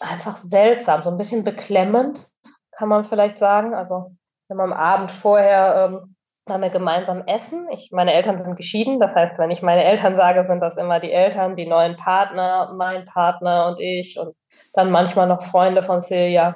[0.00, 2.26] einfach seltsam, so ein bisschen beklemmend,
[2.72, 3.74] kann man vielleicht sagen.
[3.74, 4.16] Also
[4.48, 6.15] wenn man am Abend vorher ähm,
[6.46, 7.66] waren wir gemeinsam essen.
[7.72, 11.00] Ich, meine Eltern sind geschieden, das heißt, wenn ich meine Eltern sage, sind das immer
[11.00, 14.34] die Eltern, die neuen Partner, mein Partner und ich und
[14.72, 16.54] dann manchmal noch Freunde von Silja.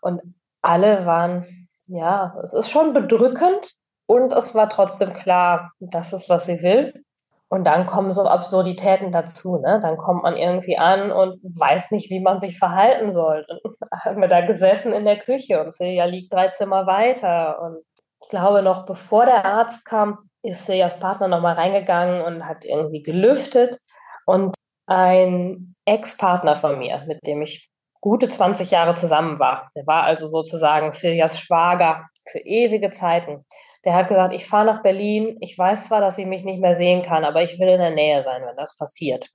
[0.00, 0.20] Und
[0.60, 3.72] alle waren, ja, es ist schon bedrückend
[4.06, 7.04] und es war trotzdem klar, das ist, was sie will.
[7.48, 9.58] Und dann kommen so Absurditäten dazu.
[9.58, 9.78] Ne?
[9.82, 13.44] Dann kommt man irgendwie an und weiß nicht, wie man sich verhalten soll.
[13.62, 17.60] Und haben wir da gesessen in der Küche und Silja liegt drei Zimmer weiter.
[17.60, 17.84] Und
[18.22, 23.02] ich glaube, noch bevor der Arzt kam, ist Siljas Partner nochmal reingegangen und hat irgendwie
[23.02, 23.78] gelüftet.
[24.26, 24.54] Und
[24.86, 30.28] ein Ex-Partner von mir, mit dem ich gute 20 Jahre zusammen war, der war also
[30.28, 33.44] sozusagen Siljas Schwager für ewige Zeiten
[33.84, 35.36] der hat gesagt, ich fahre nach Berlin.
[35.40, 37.90] Ich weiß zwar, dass sie mich nicht mehr sehen kann, aber ich will in der
[37.90, 39.28] Nähe sein, wenn das passiert.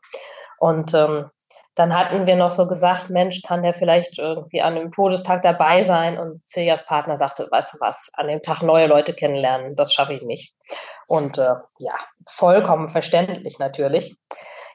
[0.59, 1.29] Und ähm,
[1.77, 5.83] dann hatten wir noch so gesagt, Mensch, kann der vielleicht irgendwie an dem Todestag dabei
[5.83, 6.17] sein?
[6.17, 10.13] Und Celias Partner sagte, weißt du was, an dem Tag neue Leute kennenlernen, das schaffe
[10.13, 10.55] ich nicht.
[11.07, 11.93] Und äh, ja,
[12.27, 14.17] vollkommen verständlich natürlich.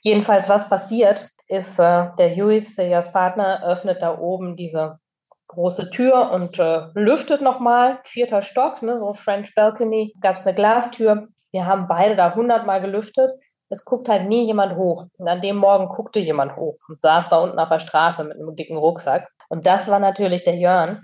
[0.03, 5.01] Jedenfalls, was passiert, ist, äh, der Lewis, Celias Partner, öffnet da oben diese
[5.49, 10.55] große Tür und äh, lüftet nochmal, vierter Stock, ne, so French Balcony, gab es eine
[10.55, 11.29] Glastür.
[11.51, 13.33] Wir haben beide da hundertmal gelüftet
[13.73, 15.07] es guckt halt nie jemand hoch.
[15.17, 18.37] Und an dem Morgen guckte jemand hoch und saß da unten auf der Straße mit
[18.37, 19.31] einem dicken Rucksack.
[19.49, 21.03] Und das war natürlich der Jörn,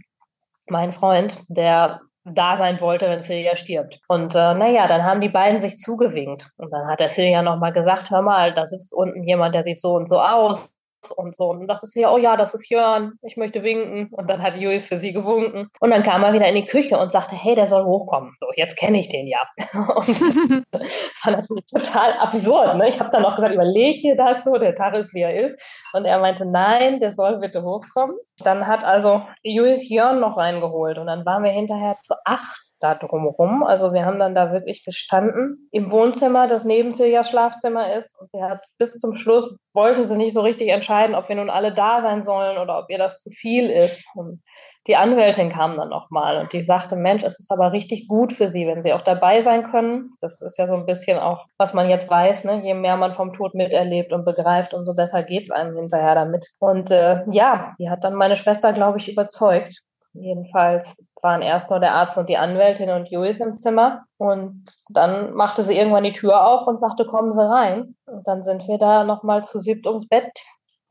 [0.67, 4.01] mein Freund, der da sein wollte, wenn Silja stirbt.
[4.07, 6.51] Und äh, naja, dann haben die beiden sich zugewinkt.
[6.59, 9.81] Und dann hat der Silja nochmal gesagt, hör mal, da sitzt unten jemand, der sieht
[9.81, 10.71] so und so aus
[11.11, 11.51] und so.
[11.51, 14.09] Und dann dachte sie, oh ja, das ist Jörn, ich möchte winken.
[14.13, 15.71] Und dann hat Julius für sie gewunken.
[15.81, 18.35] Und dann kam er wieder in die Küche und sagte, hey, der soll hochkommen.
[18.39, 19.41] So, jetzt kenne ich den ja.
[19.97, 20.83] Und das
[21.25, 22.77] war natürlich total absurd.
[22.77, 22.89] Ne?
[22.89, 25.61] Ich habe dann auch gesagt, überleg dir das so, der Tag ist, wie er ist.
[25.93, 28.17] Und er meinte, nein, der soll bitte hochkommen.
[28.39, 30.99] Dann hat also Julius Jörn noch reingeholt.
[30.99, 33.63] Und dann waren wir hinterher zu acht da drumherum.
[33.63, 38.19] Also wir haben dann da wirklich gestanden im Wohnzimmer, das neben Siljas Schlafzimmer ist.
[38.21, 41.51] Und der hat bis zum Schluss wollte sie nicht so richtig entscheiden, ob wir nun
[41.51, 44.07] alle da sein sollen oder ob ihr das zu viel ist.
[44.15, 44.43] Und
[44.89, 48.49] die Anwältin kam dann nochmal und die sagte, Mensch, es ist aber richtig gut für
[48.49, 50.15] Sie, wenn Sie auch dabei sein können.
[50.23, 52.63] Das ist ja so ein bisschen auch, was man jetzt weiß, ne?
[52.65, 56.47] je mehr man vom Tod miterlebt und begreift, umso besser geht es einem hinterher damit.
[56.59, 59.83] Und äh, ja, die hat dann meine Schwester, glaube ich, überzeugt.
[60.15, 64.05] Jedenfalls waren erst nur der Arzt und die Anwältin und Julius im Zimmer.
[64.19, 67.97] Und dann machte sie irgendwann die Tür auf und sagte, kommen Sie rein.
[68.07, 70.33] Und dann sind wir da nochmal zu siebt ums Bett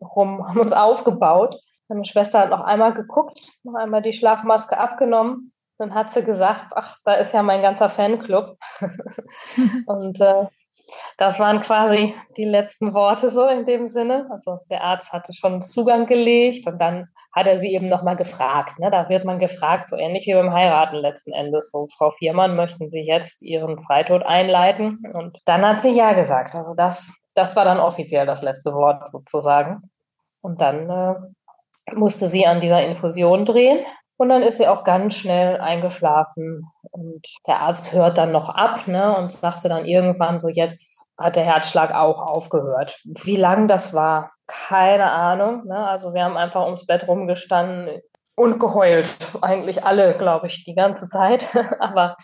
[0.01, 1.59] rum, haben uns aufgebaut.
[1.87, 5.53] Meine Schwester hat noch einmal geguckt, noch einmal die Schlafmaske abgenommen.
[5.77, 8.57] Dann hat sie gesagt, ach, da ist ja mein ganzer Fanclub.
[9.85, 10.45] und äh,
[11.17, 14.27] das waren quasi die letzten Worte so in dem Sinne.
[14.29, 17.07] Also der Arzt hatte schon Zugang gelegt und dann
[17.37, 18.79] hat er sie eben nochmal gefragt.
[18.79, 18.89] Ne?
[18.89, 21.69] Da wird man gefragt, so ähnlich wie beim Heiraten letzten Endes.
[21.71, 25.03] So, Frau Viermann, möchten Sie jetzt Ihren Freitod einleiten?
[25.15, 26.55] Und dann hat sie ja gesagt.
[26.55, 29.91] Also das, das war dann offiziell das letzte Wort sozusagen.
[30.41, 33.85] Und dann äh, musste sie an dieser Infusion drehen.
[34.17, 36.63] Und dann ist sie auch ganz schnell eingeschlafen.
[36.89, 41.35] Und der Arzt hört dann noch ab ne, und sagte dann irgendwann so, jetzt hat
[41.35, 42.99] der Herzschlag auch aufgehört.
[43.05, 45.65] Wie lang das war, keine Ahnung.
[45.65, 45.77] Ne?
[45.77, 48.01] Also wir haben einfach ums Bett rumgestanden
[48.35, 49.15] und geheult.
[49.41, 51.47] Eigentlich alle, glaube ich, die ganze Zeit.
[51.79, 52.15] aber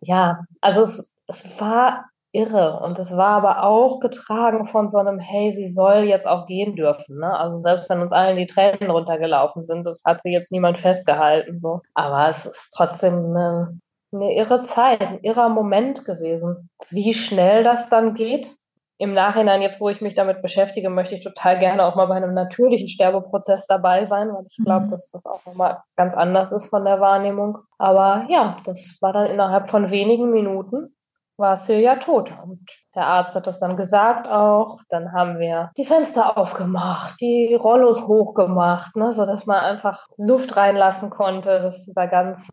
[0.00, 2.80] ja, also es, es war irre.
[2.80, 6.76] Und es war aber auch getragen von so einem, hey, sie soll jetzt auch gehen
[6.76, 7.18] dürfen.
[7.18, 7.36] Ne?
[7.36, 11.60] Also selbst wenn uns allen die Tränen runtergelaufen sind, das hat sie jetzt niemand festgehalten.
[11.60, 11.80] So.
[11.94, 13.80] Aber es ist trotzdem eine,
[14.12, 16.68] eine irre Zeit, ein irrer Moment gewesen.
[16.90, 18.54] Wie schnell das dann geht,
[18.98, 22.14] im Nachhinein, jetzt wo ich mich damit beschäftige, möchte ich total gerne auch mal bei
[22.14, 24.90] einem natürlichen Sterbeprozess dabei sein, weil ich glaube, mhm.
[24.90, 27.58] dass das auch nochmal ganz anders ist von der Wahrnehmung.
[27.78, 30.96] Aber ja, das war dann innerhalb von wenigen Minuten
[31.36, 32.32] war Silja tot.
[32.42, 32.60] Und
[32.94, 34.80] der Arzt hat das dann gesagt auch.
[34.88, 41.10] Dann haben wir die Fenster aufgemacht, die Rollos hochgemacht, ne, sodass man einfach Luft reinlassen
[41.10, 41.60] konnte.
[41.60, 42.48] Das war ganz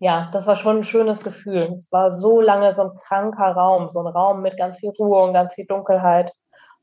[0.00, 1.72] ja, das war schon ein schönes Gefühl.
[1.74, 5.22] Es war so lange so ein kranker Raum, so ein Raum mit ganz viel Ruhe
[5.24, 6.32] und ganz viel Dunkelheit.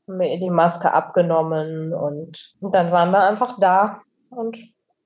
[0.06, 4.00] Wir die Maske abgenommen und, und dann waren wir einfach da
[4.30, 4.56] und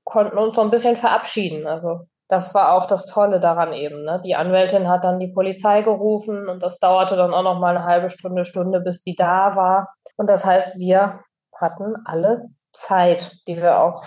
[0.05, 1.67] konnten uns so ein bisschen verabschieden.
[1.67, 4.05] Also das war auch das Tolle daran eben.
[4.05, 4.21] Ne?
[4.25, 7.87] Die Anwältin hat dann die Polizei gerufen und das dauerte dann auch noch mal eine
[7.87, 9.95] halbe Stunde, Stunde, bis die da war.
[10.17, 11.21] Und das heißt, wir
[11.59, 14.05] hatten alle Zeit, die wir auch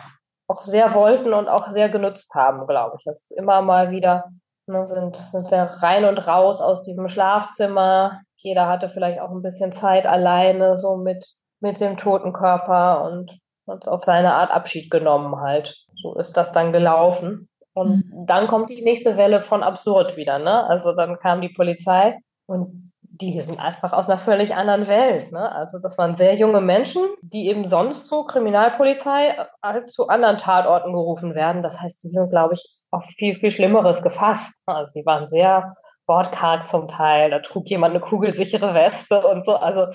[0.53, 3.07] auch sehr wollten und auch sehr genutzt haben, glaube ich.
[3.07, 4.25] Also immer mal wieder
[4.67, 8.21] ne, sind, sind wir rein und raus aus diesem Schlafzimmer.
[8.37, 11.25] Jeder hatte vielleicht auch ein bisschen Zeit alleine, so mit,
[11.59, 15.75] mit dem toten Körper und uns auf seine Art Abschied genommen halt.
[16.01, 17.49] So ist das dann gelaufen.
[17.73, 18.25] Und mhm.
[18.27, 20.67] dann kommt die nächste Welle von absurd wieder, ne?
[20.67, 25.31] Also dann kam die Polizei und die sind einfach aus einer völlig anderen Welt.
[25.31, 25.51] Ne?
[25.51, 30.91] Also das waren sehr junge Menschen, die eben sonst zur Kriminalpolizei halt zu anderen Tatorten
[30.91, 31.61] gerufen werden.
[31.61, 34.55] Das heißt, die sind, glaube ich, auf viel, viel Schlimmeres gefasst.
[34.65, 35.75] Also die waren sehr
[36.07, 37.29] wortkarg zum Teil.
[37.29, 39.57] Da trug jemand eine kugelsichere Weste und so.
[39.57, 39.85] Also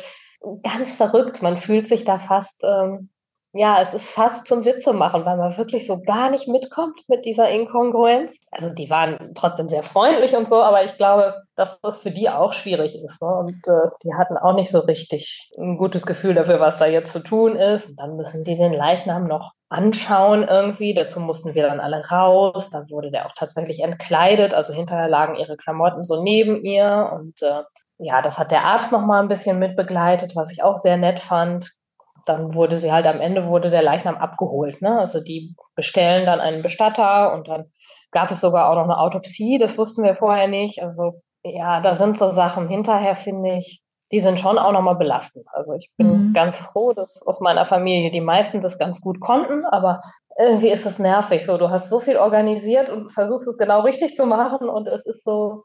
[0.63, 1.43] ganz verrückt.
[1.43, 3.11] Man fühlt sich da fast ähm,
[3.53, 7.25] ja, es ist fast zum Witze machen, weil man wirklich so gar nicht mitkommt mit
[7.25, 8.37] dieser Inkongruenz.
[8.51, 12.29] Also die waren trotzdem sehr freundlich und so, aber ich glaube, dass das für die
[12.29, 13.23] auch schwierig ist.
[13.23, 13.29] Ne?
[13.29, 17.13] Und äh, die hatten auch nicht so richtig ein gutes Gefühl dafür, was da jetzt
[17.13, 17.89] zu tun ist.
[17.89, 20.93] Und dann müssen die den Leichnam noch anschauen irgendwie.
[20.93, 22.69] Dazu mussten wir dann alle raus.
[22.69, 24.53] Da wurde der auch tatsächlich entkleidet.
[24.53, 27.11] Also hinterher lagen ihre Klamotten so neben ihr.
[27.15, 27.63] Und äh,
[27.97, 31.19] ja, das hat der Arzt noch mal ein bisschen mitbegleitet, was ich auch sehr nett
[31.19, 31.78] fand
[32.29, 34.83] dann wurde sie halt am Ende wurde der Leichnam abgeholt.
[34.83, 34.99] Ne?
[34.99, 37.67] Also die bestellen dann einen Bestatter und dann
[38.11, 39.59] gab es sogar auch noch eine Autopsie.
[39.59, 40.83] Das wussten wir vorher nicht.
[40.83, 45.47] Also ja, da sind so Sachen hinterher, finde ich, die sind schon auch nochmal belastend.
[45.53, 46.33] Also ich bin mhm.
[46.33, 50.01] ganz froh, dass aus meiner Familie die meisten das ganz gut konnten, aber
[50.39, 51.45] irgendwie ist es nervig.
[51.45, 55.05] So, du hast so viel organisiert und versuchst es genau richtig zu machen und es
[55.05, 55.65] ist so,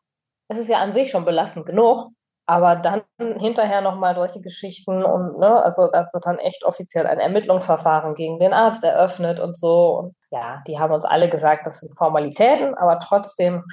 [0.49, 2.09] es ist ja an sich schon belastend genug.
[2.45, 3.03] Aber dann
[3.39, 8.37] hinterher nochmal solche Geschichten und, ne, also da wird dann echt offiziell ein Ermittlungsverfahren gegen
[8.39, 9.97] den Arzt eröffnet und so.
[9.97, 13.63] Und ja, die haben uns alle gesagt, das sind Formalitäten, aber trotzdem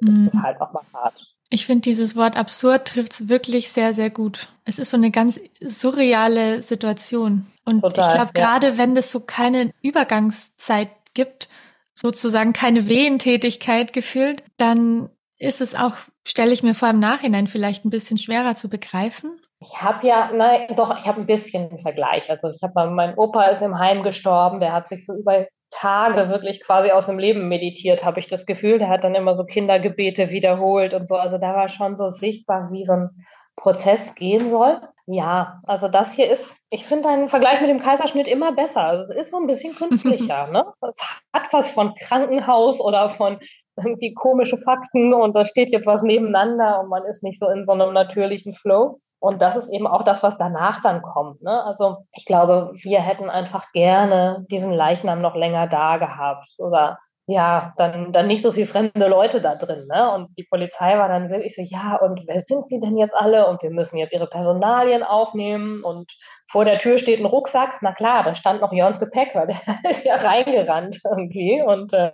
[0.00, 0.08] mhm.
[0.08, 1.24] ist es halt auch mal hart.
[1.48, 4.48] Ich finde, dieses Wort absurd trifft es wirklich sehr, sehr gut.
[4.64, 7.46] Es ist so eine ganz surreale Situation.
[7.64, 8.58] Und Total, ich glaube, ja.
[8.58, 11.48] gerade wenn es so keine Übergangszeit gibt,
[11.94, 15.10] sozusagen keine Wehentätigkeit gefühlt, dann
[15.42, 15.94] ist es auch,
[16.26, 19.40] stelle ich mir vor im Nachhinein vielleicht ein bisschen schwerer zu begreifen.
[19.60, 22.30] Ich habe ja, nein, doch, ich habe ein bisschen einen Vergleich.
[22.30, 26.28] Also ich habe, mein Opa ist im Heim gestorben, der hat sich so über Tage
[26.28, 28.78] wirklich quasi aus dem Leben meditiert, habe ich das Gefühl.
[28.78, 31.16] Der hat dann immer so Kindergebete wiederholt und so.
[31.16, 33.10] Also da war schon so sichtbar, wie so ein
[33.56, 34.80] Prozess gehen soll.
[35.06, 38.84] Ja, also das hier ist, ich finde einen Vergleich mit dem Kaiserschnitt immer besser.
[38.84, 40.46] Also es ist so ein bisschen künstlicher.
[40.48, 40.64] ne?
[40.88, 40.98] Es
[41.32, 43.38] hat was von Krankenhaus oder von
[43.76, 47.64] irgendwie komische Fakten und da steht jetzt was nebeneinander und man ist nicht so in
[47.66, 49.00] so einem natürlichen Flow.
[49.18, 51.42] Und das ist eben auch das, was danach dann kommt.
[51.42, 51.62] Ne?
[51.64, 57.72] Also ich glaube, wir hätten einfach gerne diesen Leichnam noch länger da gehabt oder ja,
[57.76, 59.86] dann, dann nicht so viel fremde Leute da drin.
[59.88, 60.12] Ne?
[60.12, 63.46] Und die Polizei war dann wirklich so, ja, und wer sind sie denn jetzt alle?
[63.48, 65.82] Und wir müssen jetzt ihre Personalien aufnehmen.
[65.84, 66.12] Und
[66.50, 67.78] vor der Tür steht ein Rucksack.
[67.80, 71.62] Na klar, da stand noch Jörns Gepäck, weil der ist ja reingerannt irgendwie.
[71.62, 72.12] Und äh,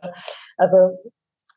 [0.58, 0.90] also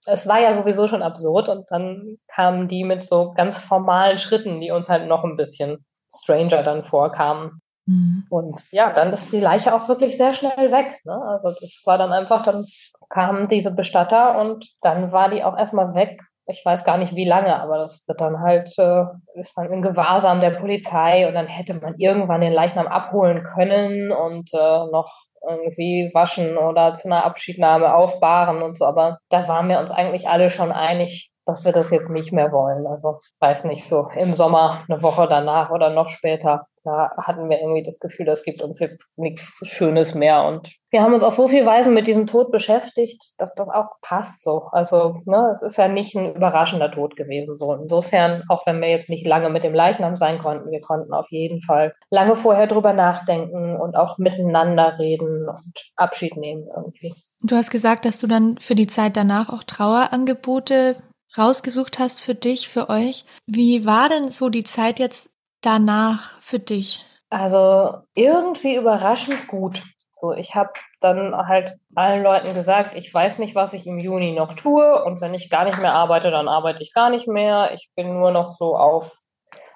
[0.05, 4.59] es war ja sowieso schon absurd und dann kamen die mit so ganz formalen Schritten,
[4.59, 7.61] die uns halt noch ein bisschen stranger dann vorkamen.
[7.85, 8.25] Mhm.
[8.29, 10.99] Und ja, dann ist die Leiche auch wirklich sehr schnell weg.
[11.03, 11.13] Ne?
[11.13, 12.65] Also das war dann einfach, dann
[13.09, 16.19] kamen diese Bestatter und dann war die auch erstmal weg.
[16.47, 19.03] Ich weiß gar nicht wie lange, aber das wird dann halt, äh,
[19.35, 24.11] ist dann im Gewahrsam der Polizei und dann hätte man irgendwann den Leichnam abholen können
[24.11, 24.57] und äh,
[24.91, 28.85] noch irgendwie waschen oder zu einer Abschiednahme aufbahren und so.
[28.85, 32.51] Aber da waren wir uns eigentlich alle schon einig, dass wir das jetzt nicht mehr
[32.51, 32.85] wollen.
[32.87, 37.59] Also weiß nicht, so im Sommer, eine Woche danach oder noch später da hatten wir
[37.59, 40.43] irgendwie das Gefühl, das gibt uns jetzt nichts Schönes mehr.
[40.43, 43.87] Und wir haben uns auf so viel Weisen mit diesem Tod beschäftigt, dass das auch
[44.01, 44.67] passt so.
[44.71, 47.57] Also, ne, es ist ja nicht ein überraschender Tod gewesen.
[47.57, 51.13] So insofern, auch wenn wir jetzt nicht lange mit dem Leichnam sein konnten, wir konnten
[51.13, 57.13] auf jeden Fall lange vorher drüber nachdenken und auch miteinander reden und Abschied nehmen irgendwie.
[57.41, 60.97] Du hast gesagt, dass du dann für die Zeit danach auch Trauerangebote
[61.37, 63.25] rausgesucht hast für dich, für euch.
[63.45, 65.29] Wie war denn so die Zeit jetzt
[65.61, 67.05] danach für dich?
[67.29, 69.83] Also irgendwie überraschend gut.
[70.11, 74.33] So, ich habe dann halt allen Leuten gesagt, ich weiß nicht, was ich im Juni
[74.33, 77.71] noch tue und wenn ich gar nicht mehr arbeite, dann arbeite ich gar nicht mehr.
[77.73, 79.17] Ich bin nur noch so auf,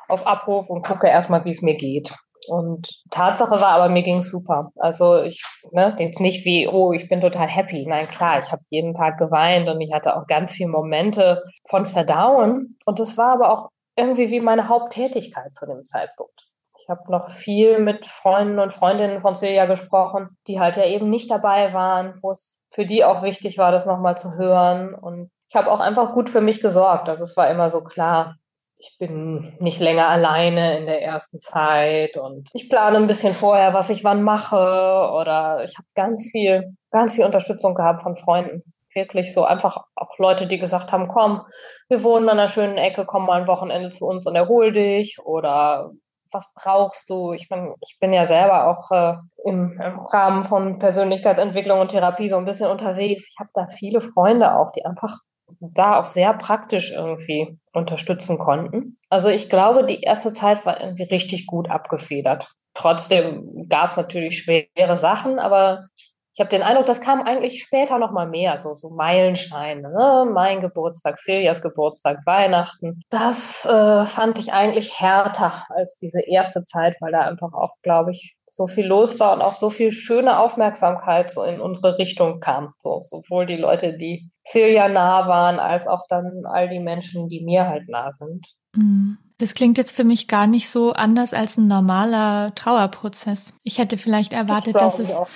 [0.07, 2.13] auf Abruf und gucke erstmal, wie es mir geht.
[2.47, 4.71] Und Tatsache war aber, mir ging es super.
[4.75, 7.85] Also ich, ne, jetzt nicht wie, oh, ich bin total happy.
[7.87, 11.87] Nein, klar, ich habe jeden Tag geweint und ich hatte auch ganz viele Momente von
[11.87, 12.77] Verdauen.
[12.85, 16.33] Und das war aber auch irgendwie wie meine Haupttätigkeit zu dem Zeitpunkt.
[16.81, 21.09] Ich habe noch viel mit Freunden und Freundinnen von Celia gesprochen, die halt ja eben
[21.09, 24.93] nicht dabei waren, wo es für die auch wichtig war, das nochmal zu hören.
[24.93, 27.09] Und ich habe auch einfach gut für mich gesorgt.
[27.09, 28.35] Also es war immer so klar,
[28.77, 33.73] ich bin nicht länger alleine in der ersten Zeit und ich plane ein bisschen vorher,
[33.73, 38.63] was ich wann mache oder ich habe ganz viel, ganz viel Unterstützung gehabt von Freunden
[38.95, 41.41] wirklich so einfach auch Leute, die gesagt haben, komm,
[41.89, 45.17] wir wohnen an einer schönen Ecke, komm mal ein Wochenende zu uns und erhol dich
[45.23, 45.91] oder
[46.31, 47.33] was brauchst du?
[47.33, 52.29] Ich bin, ich bin ja selber auch äh, im, im, Rahmen von Persönlichkeitsentwicklung und Therapie
[52.29, 53.27] so ein bisschen unterwegs.
[53.29, 55.19] Ich habe da viele Freunde auch, die einfach
[55.59, 58.97] da auch sehr praktisch irgendwie unterstützen konnten.
[59.09, 62.51] Also ich glaube, die erste Zeit war irgendwie richtig gut abgefedert.
[62.73, 65.87] Trotzdem gab es natürlich schwere Sachen, aber
[66.35, 69.89] ich habe den Eindruck, das kam eigentlich später noch mal mehr, so, so Meilensteine.
[69.89, 70.29] Ne?
[70.33, 72.99] Mein Geburtstag, Siljas Geburtstag, Weihnachten.
[73.09, 78.11] Das äh, fand ich eigentlich härter als diese erste Zeit, weil da einfach auch, glaube
[78.11, 82.41] ich, so viel los war und auch so viel schöne Aufmerksamkeit so in unsere Richtung
[82.41, 82.73] kam.
[82.79, 87.45] So, sowohl die Leute, die Silja nah waren, als auch dann all die Menschen, die
[87.45, 88.45] mir halt nah sind.
[88.75, 89.17] Mhm.
[89.37, 93.53] Das klingt jetzt für mich gar nicht so anders als ein normaler Trauerprozess.
[93.63, 95.27] Ich hätte vielleicht erwartet, das dass es auch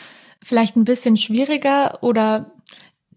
[0.44, 2.52] vielleicht ein bisschen schwieriger oder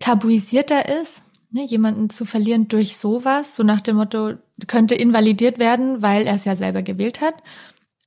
[0.00, 4.34] tabuisierter ist, ne, jemanden zu verlieren durch sowas, so nach dem Motto,
[4.66, 7.34] könnte invalidiert werden, weil er es ja selber gewählt hat.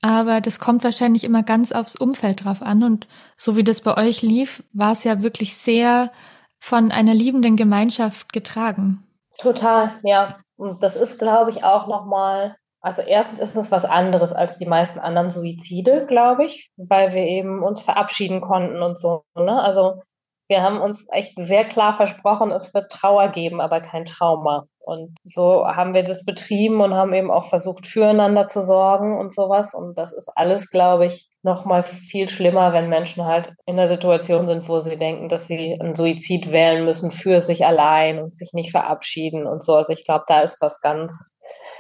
[0.06, 2.84] aber das kommt wahrscheinlich immer ganz aufs Umfeld drauf an.
[2.84, 3.08] Und
[3.38, 6.12] so wie das bei euch lief, war es ja wirklich sehr
[6.60, 9.04] von einer liebenden Gemeinschaft getragen.
[9.40, 10.38] Total, ja.
[10.58, 12.56] Und das ist, glaube ich, auch nochmal,
[12.86, 17.24] also erstens ist es was anderes als die meisten anderen Suizide, glaube ich, weil wir
[17.24, 19.24] eben uns verabschieden konnten und so.
[19.36, 19.60] Ne?
[19.60, 20.04] Also
[20.48, 24.68] wir haben uns echt sehr klar versprochen, es wird Trauer geben, aber kein Trauma.
[24.78, 29.34] Und so haben wir das betrieben und haben eben auch versucht, füreinander zu sorgen und
[29.34, 29.74] sowas.
[29.74, 33.88] Und das ist alles, glaube ich, noch mal viel schlimmer, wenn Menschen halt in der
[33.88, 38.38] Situation sind, wo sie denken, dass sie einen Suizid wählen müssen für sich allein und
[38.38, 39.74] sich nicht verabschieden und so.
[39.74, 41.32] Also ich glaube, da ist was ganz,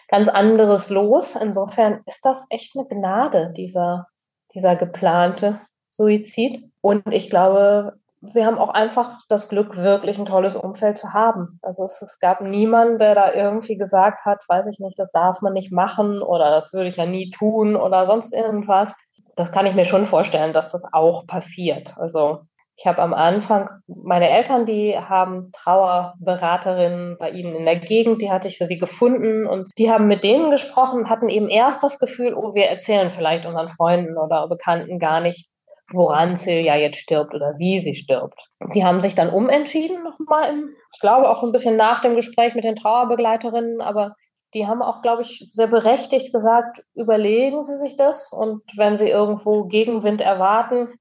[0.08, 1.36] ganz anderes los.
[1.36, 4.08] Insofern ist das echt eine Gnade, dieser,
[4.54, 5.60] dieser geplante
[5.92, 6.70] Suizid.
[6.82, 7.94] Und ich glaube,
[8.34, 11.60] wir haben auch einfach das Glück, wirklich ein tolles Umfeld zu haben.
[11.62, 15.42] Also es, es, gab niemanden, der da irgendwie gesagt hat, weiß ich nicht, das darf
[15.42, 18.96] man nicht machen oder das würde ich ja nie tun oder sonst irgendwas.
[19.36, 21.96] Das kann ich mir schon vorstellen, dass das auch passiert.
[21.98, 22.42] Also
[22.78, 28.32] ich habe am Anfang, meine Eltern, die haben Trauerberaterinnen bei ihnen in der Gegend, die
[28.32, 32.00] hatte ich für sie gefunden und die haben mit denen gesprochen, hatten eben erst das
[32.00, 35.48] Gefühl, oh, wir erzählen vielleicht unseren Freunden oder Bekannten gar nicht,
[35.92, 38.50] woran Silja jetzt stirbt oder wie sie stirbt.
[38.74, 40.54] Die haben sich dann umentschieden nochmal,
[40.94, 44.16] ich glaube auch ein bisschen nach dem Gespräch mit den Trauerbegleiterinnen, aber
[44.54, 49.10] die haben auch, glaube ich, sehr berechtigt gesagt, überlegen Sie sich das und wenn Sie
[49.10, 50.94] irgendwo Gegenwind erwarten,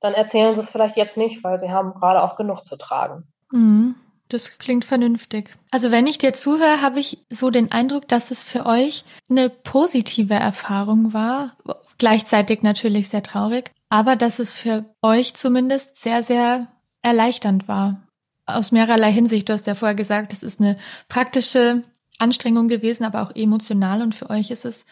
[0.00, 3.24] dann erzählen Sie es vielleicht jetzt nicht, weil Sie haben gerade auch genug zu tragen.
[3.50, 3.94] Mhm.
[4.28, 5.50] Das klingt vernünftig.
[5.72, 9.50] Also wenn ich dir zuhöre, habe ich so den Eindruck, dass es für euch eine
[9.50, 11.56] positive Erfahrung war.
[11.98, 16.68] Gleichzeitig natürlich sehr traurig aber dass es für euch zumindest sehr, sehr
[17.02, 18.06] erleichternd war.
[18.46, 19.48] Aus mehrerlei Hinsicht.
[19.48, 20.78] Du hast ja vorher gesagt, es ist eine
[21.08, 21.82] praktische
[22.18, 24.86] Anstrengung gewesen, aber auch emotional und für euch ist es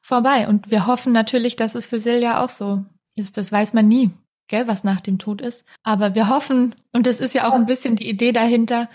[0.00, 0.48] vorbei.
[0.48, 2.84] Und wir hoffen natürlich, dass es für Silja auch so
[3.16, 3.36] ist.
[3.36, 4.10] Das weiß man nie,
[4.52, 5.64] gell, was nach dem Tod ist.
[5.82, 8.88] Aber wir hoffen, und das ist ja auch ein bisschen die Idee dahinter,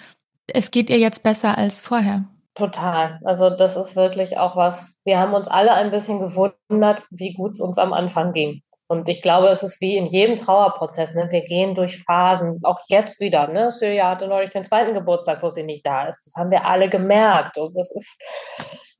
[0.45, 2.26] es geht ihr jetzt besser als vorher.
[2.53, 3.20] Total.
[3.26, 4.97] Also das ist wirklich auch was.
[5.03, 8.62] Wir haben uns alle ein bisschen gewundert, wie gut es uns am Anfang ging.
[8.88, 11.16] Und ich glaube, es ist wie in jedem Trauerprozess.
[11.16, 11.28] Ne?
[11.32, 13.47] Wir gehen durch Phasen, auch jetzt wieder.
[13.47, 13.72] Ne?
[13.72, 16.24] Silja hatte neulich den zweiten Geburtstag, wo sie nicht da ist.
[16.26, 17.58] Das haben wir alle gemerkt.
[17.58, 18.16] Und das ist,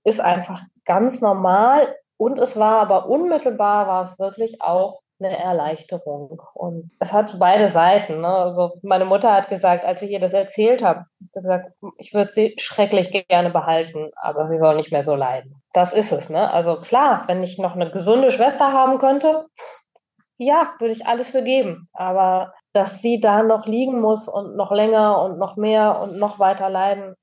[0.03, 1.95] ist einfach ganz normal.
[2.18, 6.41] Und es war aber unmittelbar, war es wirklich auch eine Erleichterung.
[6.53, 8.22] Und es hat beide Seiten.
[8.22, 8.28] Ne?
[8.28, 12.55] Also meine Mutter hat gesagt, als ich ihr das erzählt habe, gesagt, ich würde sie
[12.57, 15.61] schrecklich gerne behalten, aber sie soll nicht mehr so leiden.
[15.74, 16.30] Das ist es.
[16.30, 16.51] Ne?
[16.51, 19.45] Also klar, wenn ich noch eine gesunde Schwester haben könnte,
[20.38, 21.89] ja, würde ich alles für geben.
[21.93, 26.38] Aber dass sie da noch liegen muss und noch länger und noch mehr und noch
[26.38, 27.15] weiter leiden.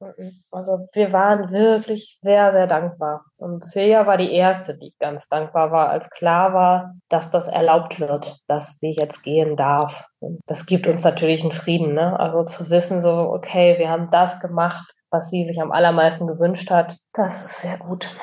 [0.51, 3.25] Also wir waren wirklich sehr, sehr dankbar.
[3.37, 8.01] Und Celia war die Erste, die ganz dankbar war, als klar war, dass das erlaubt
[8.01, 10.09] wird, dass sie jetzt gehen darf.
[10.19, 11.95] Und das gibt uns natürlich einen Frieden.
[11.95, 12.19] Ne?
[12.19, 16.69] Also zu wissen, so, okay, wir haben das gemacht, was sie sich am allermeisten gewünscht
[16.69, 18.17] hat, das ist sehr gut.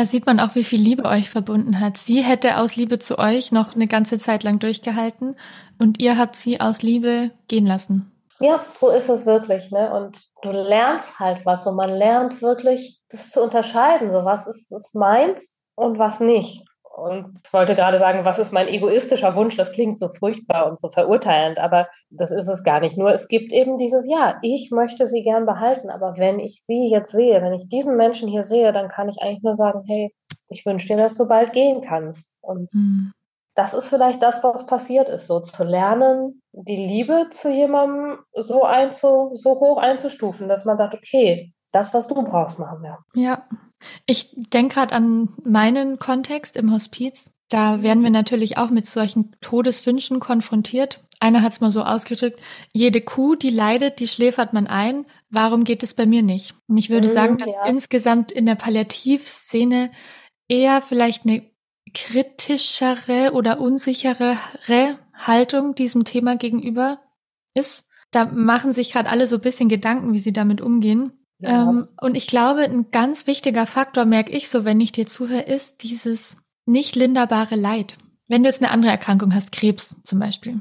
[0.00, 1.98] Da sieht man auch, wie viel Liebe euch verbunden hat.
[1.98, 5.36] Sie hätte aus Liebe zu euch noch eine ganze Zeit lang durchgehalten
[5.78, 8.10] und ihr habt sie aus Liebe gehen lassen.
[8.38, 9.92] Ja, so ist es wirklich, ne?
[9.92, 14.10] Und du lernst halt was und man lernt wirklich, das zu unterscheiden.
[14.10, 16.64] So was ist, ist meins und was nicht.
[17.00, 19.56] Und ich wollte gerade sagen, was ist mein egoistischer Wunsch?
[19.56, 22.98] Das klingt so furchtbar und so verurteilend, aber das ist es gar nicht.
[22.98, 26.90] Nur es gibt eben dieses Ja, ich möchte sie gern behalten, aber wenn ich sie
[26.90, 30.14] jetzt sehe, wenn ich diesen Menschen hier sehe, dann kann ich eigentlich nur sagen, hey,
[30.48, 32.28] ich wünsche dir, dass du bald gehen kannst.
[32.42, 33.12] Und mhm.
[33.54, 38.64] das ist vielleicht das, was passiert ist, so zu lernen, die Liebe zu jemandem so,
[38.64, 42.98] einzu, so hoch einzustufen, dass man sagt, okay, das, was du brauchst, machen wir.
[43.14, 43.46] Ja,
[44.06, 47.30] ich denke gerade an meinen Kontext im Hospiz.
[47.48, 51.00] Da werden wir natürlich auch mit solchen Todeswünschen konfrontiert.
[51.18, 52.40] Einer hat es mal so ausgedrückt,
[52.72, 55.04] jede Kuh, die leidet, die schläfert man ein.
[55.28, 56.54] Warum geht es bei mir nicht?
[56.68, 57.66] Und ich würde mhm, sagen, dass ja.
[57.66, 59.90] insgesamt in der Palliativszene
[60.48, 61.42] eher vielleicht eine
[61.92, 64.38] kritischere oder unsichere
[65.14, 67.00] Haltung diesem Thema gegenüber
[67.52, 67.86] ist.
[68.12, 71.12] Da machen sich gerade alle so ein bisschen Gedanken, wie sie damit umgehen.
[71.42, 75.42] Ähm, und ich glaube, ein ganz wichtiger Faktor, merke ich so, wenn ich dir zuhöre,
[75.42, 76.36] ist dieses
[76.66, 77.96] nicht linderbare Leid.
[78.28, 80.60] Wenn du jetzt eine andere Erkrankung hast, Krebs zum Beispiel,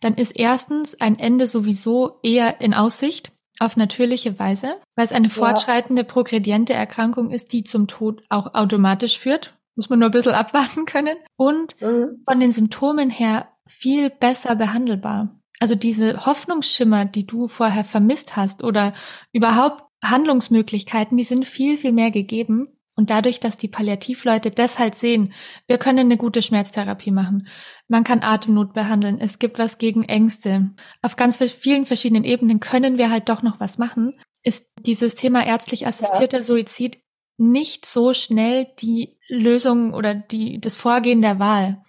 [0.00, 5.28] dann ist erstens ein Ende sowieso eher in Aussicht auf natürliche Weise, weil es eine
[5.28, 9.54] fortschreitende, progrediente Erkrankung ist, die zum Tod auch automatisch führt.
[9.76, 11.16] Muss man nur ein bisschen abwarten können.
[11.36, 12.22] Und mhm.
[12.26, 15.38] von den Symptomen her viel besser behandelbar.
[15.60, 18.94] Also diese Hoffnungsschimmer, die du vorher vermisst hast oder
[19.32, 22.68] überhaupt Handlungsmöglichkeiten, die sind viel, viel mehr gegeben.
[22.96, 25.32] Und dadurch, dass die Palliativleute das halt sehen,
[25.66, 27.48] wir können eine gute Schmerztherapie machen.
[27.88, 29.18] Man kann Atemnot behandeln.
[29.18, 30.70] Es gibt was gegen Ängste.
[31.00, 34.18] Auf ganz vielen verschiedenen Ebenen können wir halt doch noch was machen.
[34.42, 36.42] Ist dieses Thema ärztlich assistierter ja.
[36.42, 36.98] Suizid
[37.38, 41.82] nicht so schnell die Lösung oder die, das Vorgehen der Wahl,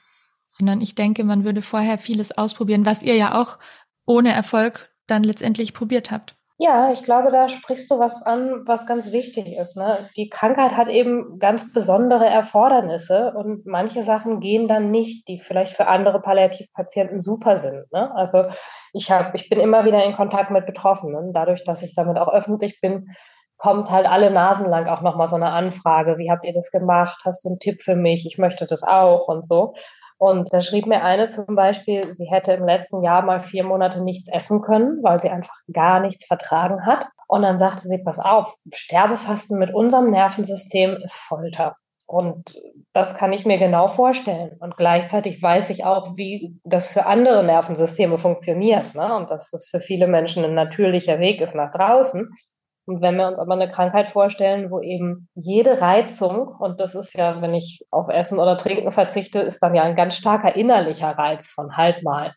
[0.45, 3.59] sondern ich denke, man würde vorher vieles ausprobieren, was ihr ja auch
[4.05, 6.37] ohne Erfolg dann letztendlich probiert habt.
[6.63, 9.77] Ja, ich glaube, da sprichst du was an, was ganz wichtig ist.
[9.77, 9.97] Ne?
[10.15, 15.73] Die Krankheit hat eben ganz besondere Erfordernisse und manche Sachen gehen dann nicht, die vielleicht
[15.73, 17.91] für andere Palliativpatienten super sind.
[17.91, 18.11] Ne?
[18.15, 18.45] Also
[18.93, 21.33] ich habe, ich bin immer wieder in Kontakt mit Betroffenen.
[21.33, 23.07] Dadurch, dass ich damit auch öffentlich bin,
[23.57, 26.19] kommt halt alle Nasen lang auch nochmal so eine Anfrage.
[26.19, 27.23] Wie habt ihr das gemacht?
[27.25, 28.27] Hast du einen Tipp für mich?
[28.27, 29.73] Ich möchte das auch und so.
[30.21, 34.03] Und da schrieb mir eine zum Beispiel, sie hätte im letzten Jahr mal vier Monate
[34.03, 37.07] nichts essen können, weil sie einfach gar nichts vertragen hat.
[37.27, 41.75] Und dann sagte sie, pass auf, Sterbefasten mit unserem Nervensystem ist Folter.
[42.05, 42.53] Und
[42.93, 44.57] das kann ich mir genau vorstellen.
[44.59, 48.93] Und gleichzeitig weiß ich auch, wie das für andere Nervensysteme funktioniert.
[48.93, 49.15] Ne?
[49.15, 52.29] Und dass das für viele Menschen ein natürlicher Weg ist nach draußen.
[52.91, 57.17] Und wenn wir uns aber eine Krankheit vorstellen, wo eben jede Reizung, und das ist
[57.17, 61.11] ja, wenn ich auf Essen oder Trinken verzichte, ist dann ja ein ganz starker innerlicher
[61.11, 62.33] Reiz von halt mal,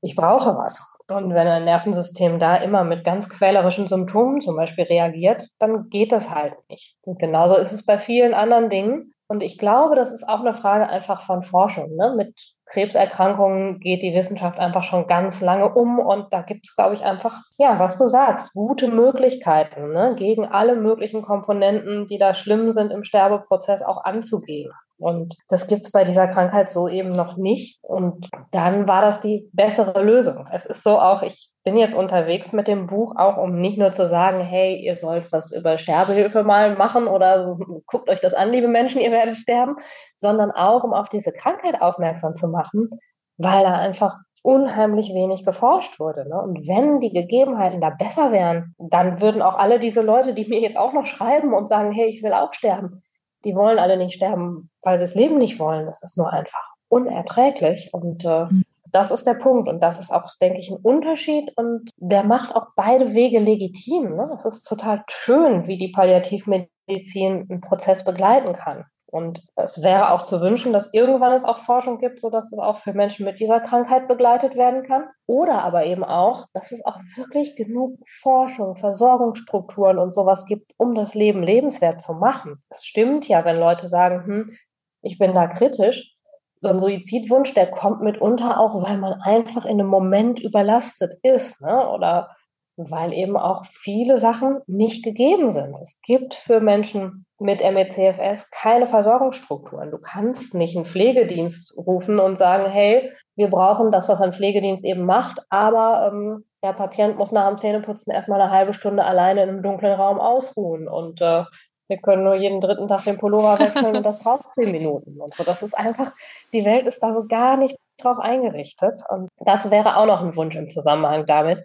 [0.00, 0.82] ich brauche was.
[1.12, 6.12] Und wenn ein Nervensystem da immer mit ganz quälerischen Symptomen zum Beispiel reagiert, dann geht
[6.12, 6.96] das halt nicht.
[7.02, 9.12] Und genauso ist es bei vielen anderen Dingen.
[9.28, 11.94] Und ich glaube, das ist auch eine Frage einfach von Forschung.
[11.94, 12.14] Ne?
[12.16, 12.40] Mit
[12.72, 17.04] Krebserkrankungen geht die Wissenschaft einfach schon ganz lange um und da gibt es, glaube ich,
[17.04, 20.14] einfach, ja, was du sagst, gute Möglichkeiten, ne?
[20.16, 24.70] gegen alle möglichen Komponenten, die da schlimm sind im Sterbeprozess auch anzugehen.
[25.00, 27.78] Und das gibt's bei dieser Krankheit so eben noch nicht.
[27.82, 30.46] Und dann war das die bessere Lösung.
[30.52, 33.92] Es ist so auch, ich bin jetzt unterwegs mit dem Buch auch, um nicht nur
[33.92, 38.50] zu sagen, hey, ihr sollt was über Sterbehilfe mal machen oder guckt euch das an,
[38.50, 39.76] liebe Menschen, ihr werdet sterben,
[40.18, 42.90] sondern auch, um auf diese Krankheit aufmerksam zu machen,
[43.38, 46.28] weil da einfach unheimlich wenig geforscht wurde.
[46.28, 46.40] Ne?
[46.40, 50.60] Und wenn die Gegebenheiten da besser wären, dann würden auch alle diese Leute, die mir
[50.60, 53.02] jetzt auch noch schreiben und sagen, hey, ich will auch sterben,
[53.44, 55.86] die wollen alle nicht sterben, weil sie das Leben nicht wollen.
[55.86, 57.90] Das ist nur einfach unerträglich.
[57.92, 58.64] Und äh, mhm.
[58.90, 59.68] das ist der Punkt.
[59.68, 61.52] Und das ist auch, denke ich, ein Unterschied.
[61.56, 64.16] Und der macht auch beide Wege legitim.
[64.16, 64.26] Ne?
[64.34, 68.84] Es ist total schön, wie die Palliativmedizin einen Prozess begleiten kann.
[69.10, 72.78] Und es wäre auch zu wünschen, dass irgendwann es auch Forschung gibt, sodass es auch
[72.78, 75.04] für Menschen mit dieser Krankheit begleitet werden kann.
[75.26, 80.94] Oder aber eben auch, dass es auch wirklich genug Forschung, Versorgungsstrukturen und sowas gibt, um
[80.94, 82.62] das Leben lebenswert zu machen.
[82.68, 84.56] Es stimmt ja, wenn Leute sagen, hm,
[85.02, 86.14] ich bin da kritisch.
[86.58, 91.60] So ein Suizidwunsch, der kommt mitunter auch, weil man einfach in einem Moment überlastet ist,
[91.62, 91.88] ne?
[91.88, 92.36] Oder
[92.76, 95.78] weil eben auch viele Sachen nicht gegeben sind.
[95.82, 99.90] Es gibt für Menschen mit MECFS keine Versorgungsstrukturen.
[99.90, 104.84] Du kannst nicht einen Pflegedienst rufen und sagen, hey, wir brauchen das, was ein Pflegedienst
[104.84, 109.42] eben macht, aber ähm, der Patient muss nach dem Zähneputzen erstmal eine halbe Stunde alleine
[109.42, 111.44] in einem dunklen Raum ausruhen und äh,
[111.88, 115.34] wir können nur jeden dritten Tag den Pullover wechseln und das braucht zehn Minuten und
[115.34, 115.42] so.
[115.42, 116.12] Das ist einfach,
[116.52, 120.36] die Welt ist da so gar nicht drauf eingerichtet und das wäre auch noch ein
[120.36, 121.64] Wunsch im Zusammenhang damit,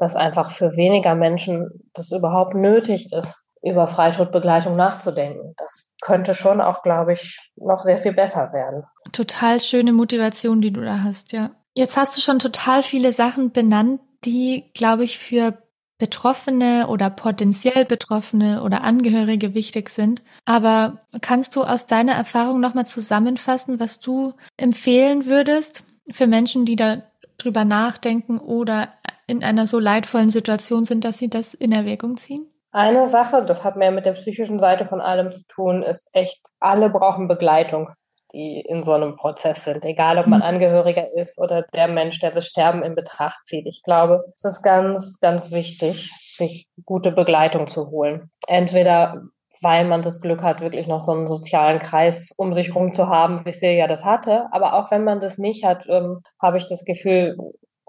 [0.00, 5.54] dass einfach für weniger Menschen das überhaupt nötig ist, über Freitodbegleitung nachzudenken.
[5.58, 8.84] Das könnte schon auch, glaube ich, noch sehr viel besser werden.
[9.12, 11.50] Total schöne Motivation, die du da hast, ja.
[11.74, 15.58] Jetzt hast du schon total viele Sachen benannt, die, glaube ich, für
[15.98, 20.22] Betroffene oder potenziell Betroffene oder Angehörige wichtig sind.
[20.46, 26.76] Aber kannst du aus deiner Erfahrung nochmal zusammenfassen, was du empfehlen würdest für Menschen, die
[26.76, 27.02] da
[27.44, 28.88] drüber nachdenken oder
[29.26, 32.46] in einer so leidvollen Situation sind, dass sie das in Erwägung ziehen?
[32.72, 36.40] Eine Sache, das hat mehr mit der psychischen Seite von allem zu tun, ist echt,
[36.60, 37.88] alle brauchen Begleitung,
[38.32, 40.46] die in so einem Prozess sind, egal ob man mhm.
[40.46, 43.66] Angehöriger ist oder der Mensch, der das Sterben in Betracht zieht.
[43.66, 48.30] Ich glaube, es ist ganz, ganz wichtig, sich gute Begleitung zu holen.
[48.46, 49.22] Entweder
[49.60, 53.08] weil man das Glück hat, wirklich noch so einen sozialen Kreis um sich herum zu
[53.08, 54.46] haben, wie Silja das hatte.
[54.52, 57.36] Aber auch wenn man das nicht hat, ähm, habe ich das Gefühl,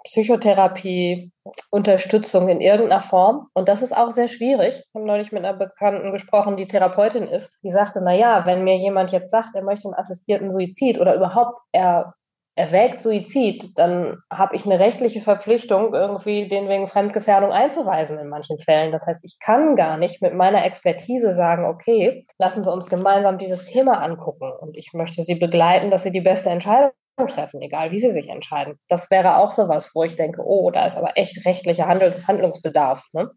[0.04, 1.32] Psychotherapie,
[1.70, 3.48] Unterstützung in irgendeiner Form.
[3.54, 4.80] Und das ist auch sehr schwierig.
[4.80, 7.60] Ich habe neulich mit einer Bekannten gesprochen, die Therapeutin ist.
[7.64, 11.16] Die sagte, na ja, wenn mir jemand jetzt sagt, er möchte einen assistierten Suizid oder
[11.16, 12.16] überhaupt er
[12.62, 18.59] erwägt Suizid, dann habe ich eine rechtliche Verpflichtung, irgendwie den wegen Fremdgefährdung einzuweisen in manchen
[18.59, 18.91] Fällen.
[18.91, 23.39] Das heißt, ich kann gar nicht mit meiner Expertise sagen, okay, lassen Sie uns gemeinsam
[23.39, 26.91] dieses Thema angucken und ich möchte Sie begleiten, dass Sie die beste Entscheidung
[27.28, 28.76] treffen, egal wie sie sich entscheiden.
[28.88, 33.07] Das wäre auch sowas, wo ich denke, oh, da ist aber echt rechtlicher Handel Handlungsbedarf.
[33.14, 33.30] Ne?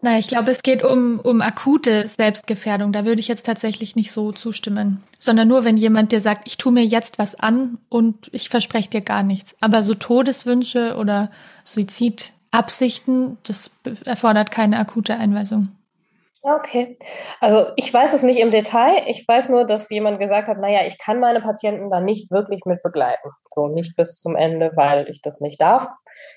[0.00, 2.92] Na, ich glaube, es geht um, um akute Selbstgefährdung.
[2.92, 5.02] Da würde ich jetzt tatsächlich nicht so zustimmen.
[5.18, 8.90] Sondern nur, wenn jemand dir sagt, ich tue mir jetzt was an und ich verspreche
[8.90, 9.56] dir gar nichts.
[9.60, 11.30] Aber so Todeswünsche oder
[11.64, 13.70] Suizidabsichten, das
[14.04, 15.68] erfordert keine akute Einweisung.
[16.48, 16.96] Okay.
[17.40, 19.02] Also ich weiß es nicht im Detail.
[19.08, 22.60] Ich weiß nur, dass jemand gesagt hat, naja, ich kann meine Patienten da nicht wirklich
[22.66, 23.30] mit begleiten.
[23.50, 25.88] So nicht bis zum Ende, weil ich das nicht darf.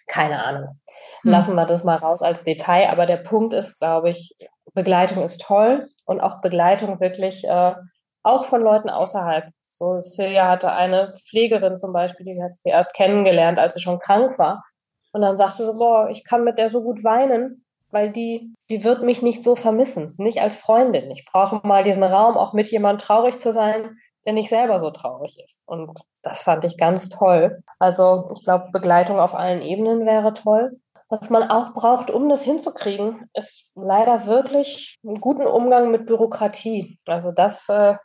[0.07, 0.79] Keine Ahnung.
[1.21, 1.31] Hm.
[1.31, 2.89] Lassen wir das mal raus als Detail.
[2.89, 4.35] Aber der Punkt ist, glaube ich,
[4.73, 7.75] Begleitung ist toll und auch Begleitung wirklich äh,
[8.23, 9.45] auch von Leuten außerhalb.
[9.69, 13.99] So, Celia hatte eine Pflegerin zum Beispiel, die hat sie erst kennengelernt, als sie schon
[13.99, 14.63] krank war.
[15.11, 18.83] Und dann sagte sie, boah, ich kann mit der so gut weinen weil die, die
[18.83, 21.09] wird mich nicht so vermissen, nicht als Freundin.
[21.11, 24.91] Ich brauche mal diesen Raum, auch mit jemandem traurig zu sein, der nicht selber so
[24.91, 25.59] traurig ist.
[25.65, 27.61] Und das fand ich ganz toll.
[27.79, 30.79] Also ich glaube, Begleitung auf allen Ebenen wäre toll.
[31.09, 36.99] Was man auch braucht, um das hinzukriegen, ist leider wirklich einen guten Umgang mit Bürokratie.
[37.07, 37.95] Also das äh,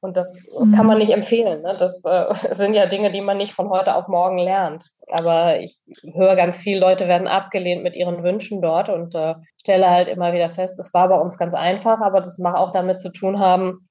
[0.00, 0.72] und das mhm.
[0.72, 1.62] kann man nicht empfehlen.
[1.62, 1.76] Ne?
[1.78, 4.90] Das äh, sind ja Dinge, die man nicht von heute auf morgen lernt.
[5.12, 5.80] Aber ich
[6.14, 10.32] höre ganz viele Leute werden abgelehnt mit ihren Wünschen dort und äh, stelle halt immer
[10.32, 13.38] wieder fest, es war bei uns ganz einfach, aber das mag auch damit zu tun
[13.38, 13.88] haben,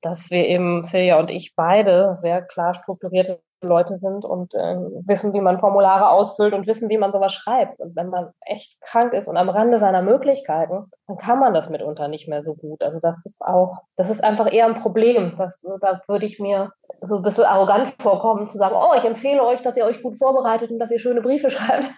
[0.00, 4.76] dass wir eben, Celia und ich beide, sehr klar strukturierte Leute sind und äh,
[5.06, 7.80] wissen, wie man Formulare ausfüllt und wissen, wie man sowas schreibt.
[7.80, 11.70] Und wenn man echt krank ist und am Rande seiner Möglichkeiten, dann kann man das
[11.70, 12.82] mitunter nicht mehr so gut.
[12.82, 15.34] Also das ist auch, das ist einfach eher ein Problem.
[15.38, 19.44] Das, da würde ich mir so ein bisschen arrogant vorkommen, zu sagen, oh, ich empfehle
[19.44, 21.90] euch, dass ihr euch gut vorbereitet und dass ihr schöne Briefe schreibt.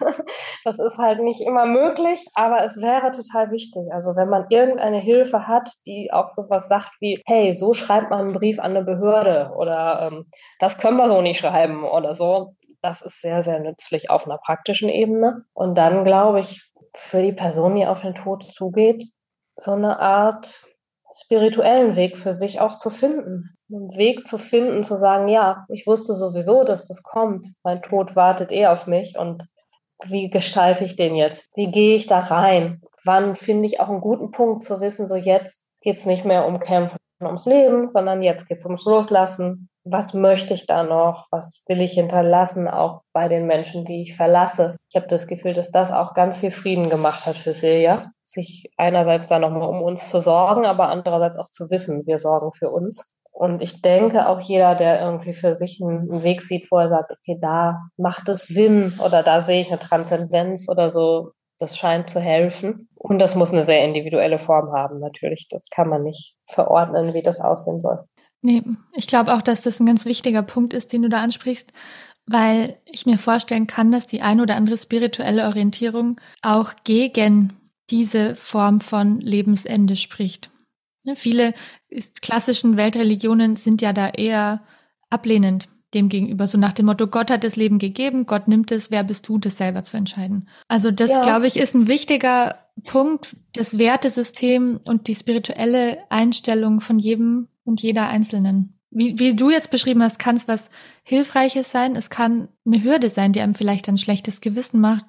[0.63, 3.83] Das ist halt nicht immer möglich, aber es wäre total wichtig.
[3.91, 8.21] Also wenn man irgendeine Hilfe hat, die auch sowas sagt wie, hey, so schreibt man
[8.21, 10.25] einen Brief an eine Behörde oder ähm,
[10.59, 11.48] das können wir so nicht schreiben
[11.83, 15.43] oder so, das ist sehr, sehr nützlich auf einer praktischen Ebene.
[15.53, 19.05] Und dann glaube ich, für die Person, die auf den Tod zugeht,
[19.57, 20.65] so eine Art
[21.13, 23.55] spirituellen Weg für sich auch zu finden.
[23.71, 27.45] Einen Weg zu finden, zu sagen, ja, ich wusste sowieso, dass das kommt.
[27.63, 29.43] Mein Tod wartet eh auf mich und
[30.05, 31.49] wie gestalte ich den jetzt?
[31.55, 32.81] Wie gehe ich da rein?
[33.03, 36.45] Wann finde ich auch einen guten Punkt zu wissen, so jetzt geht es nicht mehr
[36.45, 39.68] um Kämpfen ums Leben, sondern jetzt geht es ums Loslassen.
[39.85, 41.27] Was möchte ich da noch?
[41.31, 44.75] Was will ich hinterlassen, auch bei den Menschen, die ich verlasse?
[44.89, 48.71] Ich habe das Gefühl, dass das auch ganz viel Frieden gemacht hat für Silja, sich
[48.77, 52.69] einerseits da nochmal um uns zu sorgen, aber andererseits auch zu wissen, wir sorgen für
[52.69, 53.13] uns.
[53.31, 57.11] Und ich denke auch jeder, der irgendwie für sich einen Weg sieht, wo er sagt,
[57.11, 62.09] okay, da macht es Sinn oder da sehe ich eine Transzendenz oder so, das scheint
[62.09, 62.89] zu helfen.
[62.95, 65.47] Und das muss eine sehr individuelle Form haben, natürlich.
[65.49, 68.03] Das kann man nicht verordnen, wie das aussehen soll.
[68.41, 68.63] Nee,
[68.93, 71.71] ich glaube auch, dass das ein ganz wichtiger Punkt ist, den du da ansprichst,
[72.25, 77.53] weil ich mir vorstellen kann, dass die ein oder andere spirituelle Orientierung auch gegen
[77.89, 80.51] diese Form von Lebensende spricht.
[81.03, 81.53] Ne, viele
[82.21, 84.61] klassischen Weltreligionen sind ja da eher
[85.09, 88.91] ablehnend dem gegenüber, so nach dem Motto, Gott hat das Leben gegeben, Gott nimmt es,
[88.91, 90.47] wer bist du, das selber zu entscheiden.
[90.67, 91.21] Also das, ja.
[91.23, 97.81] glaube ich, ist ein wichtiger Punkt, das Wertesystem und die spirituelle Einstellung von jedem und
[97.81, 98.73] jeder Einzelnen.
[98.91, 100.71] Wie, wie du jetzt beschrieben hast, kann es was
[101.03, 105.05] Hilfreiches sein, es kann eine Hürde sein, die einem vielleicht ein schlechtes Gewissen macht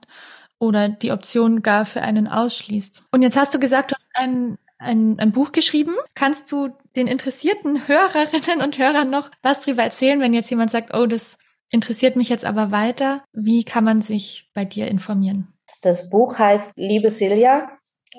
[0.58, 3.02] oder die Option gar für einen ausschließt.
[3.10, 5.94] Und jetzt hast du gesagt, du hast ein, ein, ein Buch geschrieben.
[6.14, 10.94] Kannst du den interessierten Hörerinnen und Hörern noch was darüber erzählen, wenn jetzt jemand sagt,
[10.94, 11.38] oh, das
[11.72, 13.24] interessiert mich jetzt aber weiter?
[13.32, 15.48] Wie kann man sich bei dir informieren?
[15.80, 17.70] Das Buch heißt Liebe Silja,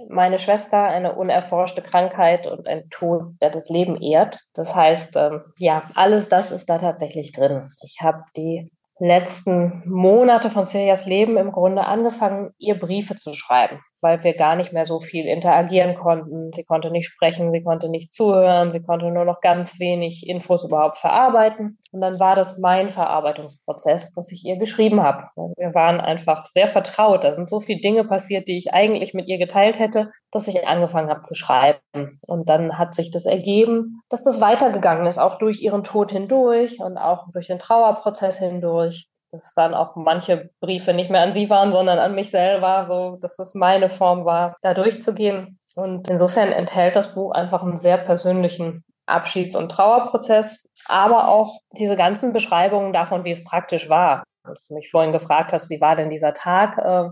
[0.09, 4.39] meine Schwester, eine unerforschte Krankheit und ein Tod, der das Leben ehrt.
[4.53, 7.69] Das heißt, ähm, ja, alles das ist da tatsächlich drin.
[7.83, 13.81] Ich habe die letzten Monate von Celias Leben im Grunde angefangen, ihr Briefe zu schreiben
[14.01, 16.51] weil wir gar nicht mehr so viel interagieren konnten.
[16.53, 20.63] Sie konnte nicht sprechen, sie konnte nicht zuhören, sie konnte nur noch ganz wenig Infos
[20.63, 21.77] überhaupt verarbeiten.
[21.91, 25.25] Und dann war das mein Verarbeitungsprozess, dass ich ihr geschrieben habe.
[25.57, 27.23] Wir waren einfach sehr vertraut.
[27.23, 30.67] Da sind so viele Dinge passiert, die ich eigentlich mit ihr geteilt hätte, dass ich
[30.67, 32.19] angefangen habe zu schreiben.
[32.27, 36.79] Und dann hat sich das ergeben, dass das weitergegangen ist, auch durch ihren Tod hindurch
[36.79, 41.49] und auch durch den Trauerprozess hindurch dass dann auch manche Briefe nicht mehr an sie
[41.49, 45.59] waren, sondern an mich selber, so dass es meine Form war, da durchzugehen.
[45.75, 51.95] Und insofern enthält das Buch einfach einen sehr persönlichen Abschieds- und Trauerprozess, aber auch diese
[51.95, 54.23] ganzen Beschreibungen davon, wie es praktisch war.
[54.43, 57.09] Als du mich vorhin gefragt hast, wie war denn dieser Tag, äh,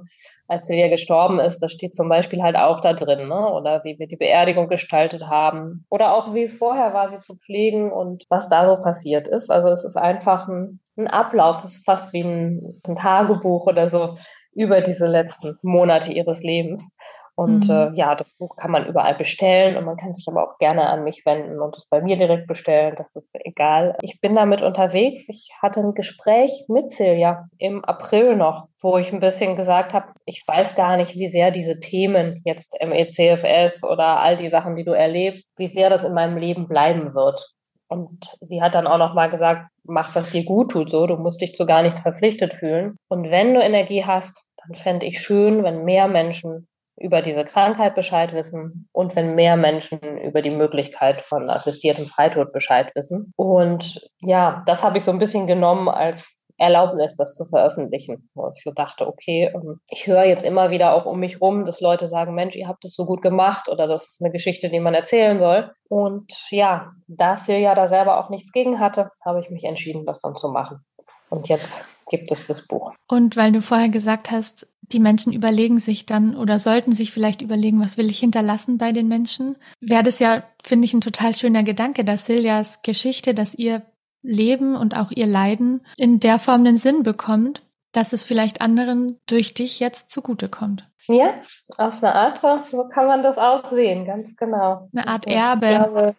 [0.48, 3.52] als Celia gestorben ist, das steht zum Beispiel halt auch da drin, ne?
[3.52, 7.36] oder wie wir die Beerdigung gestaltet haben oder auch wie es vorher war, sie zu
[7.36, 9.52] pflegen und was da so passiert ist.
[9.52, 13.88] Also es ist einfach ein, ein Ablauf, es ist fast wie ein, ein Tagebuch oder
[13.88, 14.16] so
[14.54, 16.96] über diese letzten Monate ihres Lebens.
[17.40, 17.74] Und mhm.
[17.74, 20.88] äh, ja, das Buch kann man überall bestellen und man kann sich aber auch gerne
[20.90, 22.96] an mich wenden und es bei mir direkt bestellen.
[22.98, 23.96] Das ist egal.
[24.02, 25.30] Ich bin damit unterwegs.
[25.30, 30.08] Ich hatte ein Gespräch mit Silja im April noch, wo ich ein bisschen gesagt habe,
[30.26, 34.84] ich weiß gar nicht, wie sehr diese Themen jetzt MECFS oder all die Sachen, die
[34.84, 37.54] du erlebst, wie sehr das in meinem Leben bleiben wird.
[37.88, 41.16] Und sie hat dann auch noch mal gesagt, mach, was dir gut tut, so, du
[41.16, 42.98] musst dich zu gar nichts verpflichtet fühlen.
[43.08, 46.68] Und wenn du Energie hast, dann fände ich schön, wenn mehr Menschen
[47.00, 52.52] über diese Krankheit Bescheid wissen und wenn mehr Menschen über die Möglichkeit von assistiertem Freitod
[52.52, 53.34] Bescheid wissen.
[53.36, 58.30] Und ja, das habe ich so ein bisschen genommen als Erlaubnis, das zu veröffentlichen.
[58.36, 61.82] Wo ich dachte, okay, ähm, ich höre jetzt immer wieder auch um mich rum, dass
[61.82, 64.80] Leute sagen, Mensch, ihr habt das so gut gemacht oder das ist eine Geschichte, die
[64.80, 65.72] man erzählen soll.
[65.88, 70.22] Und ja, da Silja da selber auch nichts gegen hatte, habe ich mich entschieden, das
[70.22, 70.86] dann zu machen.
[71.30, 72.94] Und jetzt gibt es das Buch.
[73.08, 77.42] Und weil du vorher gesagt hast, die Menschen überlegen sich dann oder sollten sich vielleicht
[77.42, 81.34] überlegen, was will ich hinterlassen bei den Menschen, wäre das ja, finde ich, ein total
[81.34, 83.84] schöner Gedanke, dass Siljas Geschichte, dass ihr
[84.22, 89.18] Leben und auch ihr Leiden in der Form den Sinn bekommt, dass es vielleicht anderen
[89.28, 90.88] durch dich jetzt zugutekommt.
[91.08, 91.36] Ja,
[91.78, 94.88] auf eine Art, so kann man das auch sehen, ganz genau.
[94.94, 95.68] Eine Art also, Erbe.
[95.68, 96.16] Glaube,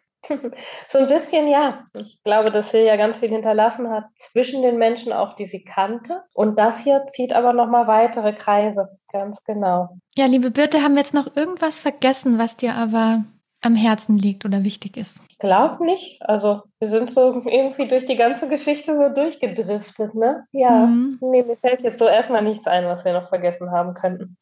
[0.88, 1.84] so ein bisschen, ja.
[1.96, 6.22] Ich glaube, dass Silja ganz viel hinterlassen hat zwischen den Menschen, auch die sie kannte.
[6.34, 9.96] Und das hier zieht aber nochmal weitere Kreise, ganz genau.
[10.16, 13.24] Ja, liebe Birte, haben wir jetzt noch irgendwas vergessen, was dir aber
[13.62, 15.20] am Herzen liegt oder wichtig ist?
[15.28, 16.22] Ich glaube nicht.
[16.22, 20.46] Also wir sind so irgendwie durch die ganze Geschichte so durchgedriftet, ne?
[20.52, 20.86] Ja.
[20.86, 21.18] Mhm.
[21.20, 24.36] Nee, mir fällt jetzt so erstmal nichts ein, was wir noch vergessen haben könnten.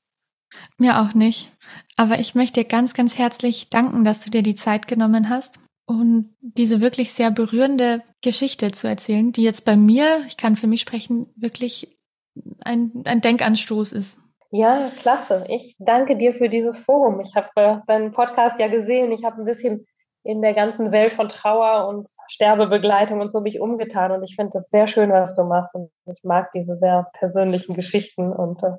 [0.79, 1.53] Mir auch nicht.
[1.97, 5.61] Aber ich möchte dir ganz, ganz herzlich danken, dass du dir die Zeit genommen hast
[5.89, 10.67] und diese wirklich sehr berührende Geschichte zu erzählen, die jetzt bei mir, ich kann für
[10.67, 11.99] mich sprechen, wirklich
[12.61, 14.21] ein, ein Denkanstoß ist.
[14.51, 15.47] Ja, klasse.
[15.49, 17.21] Ich danke dir für dieses Forum.
[17.21, 19.13] Ich habe äh, deinen Podcast ja gesehen.
[19.13, 19.87] Ich habe ein bisschen
[20.25, 24.13] in der ganzen Welt von Trauer und Sterbebegleitung und so mich umgetan.
[24.13, 25.75] Und ich finde das sehr schön, was du machst.
[25.75, 28.73] Und ich mag diese sehr persönlichen Geschichten und äh,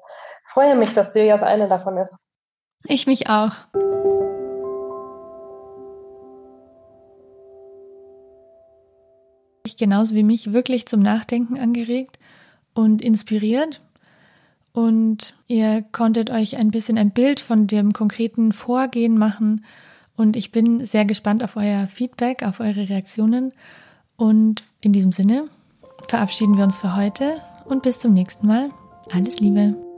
[0.48, 2.16] freue mich, dass Siljas eine davon ist.
[2.86, 3.54] Ich mich auch.
[9.78, 12.20] Genauso wie mich wirklich zum Nachdenken angeregt
[12.74, 13.82] und inspiriert
[14.72, 19.66] und ihr konntet euch ein bisschen ein Bild von dem konkreten Vorgehen machen.
[20.16, 23.54] Und ich bin sehr gespannt auf euer Feedback, auf eure Reaktionen.
[24.16, 25.46] Und in diesem Sinne
[26.08, 28.70] verabschieden wir uns für heute und bis zum nächsten Mal.
[29.12, 29.89] Alles Liebe.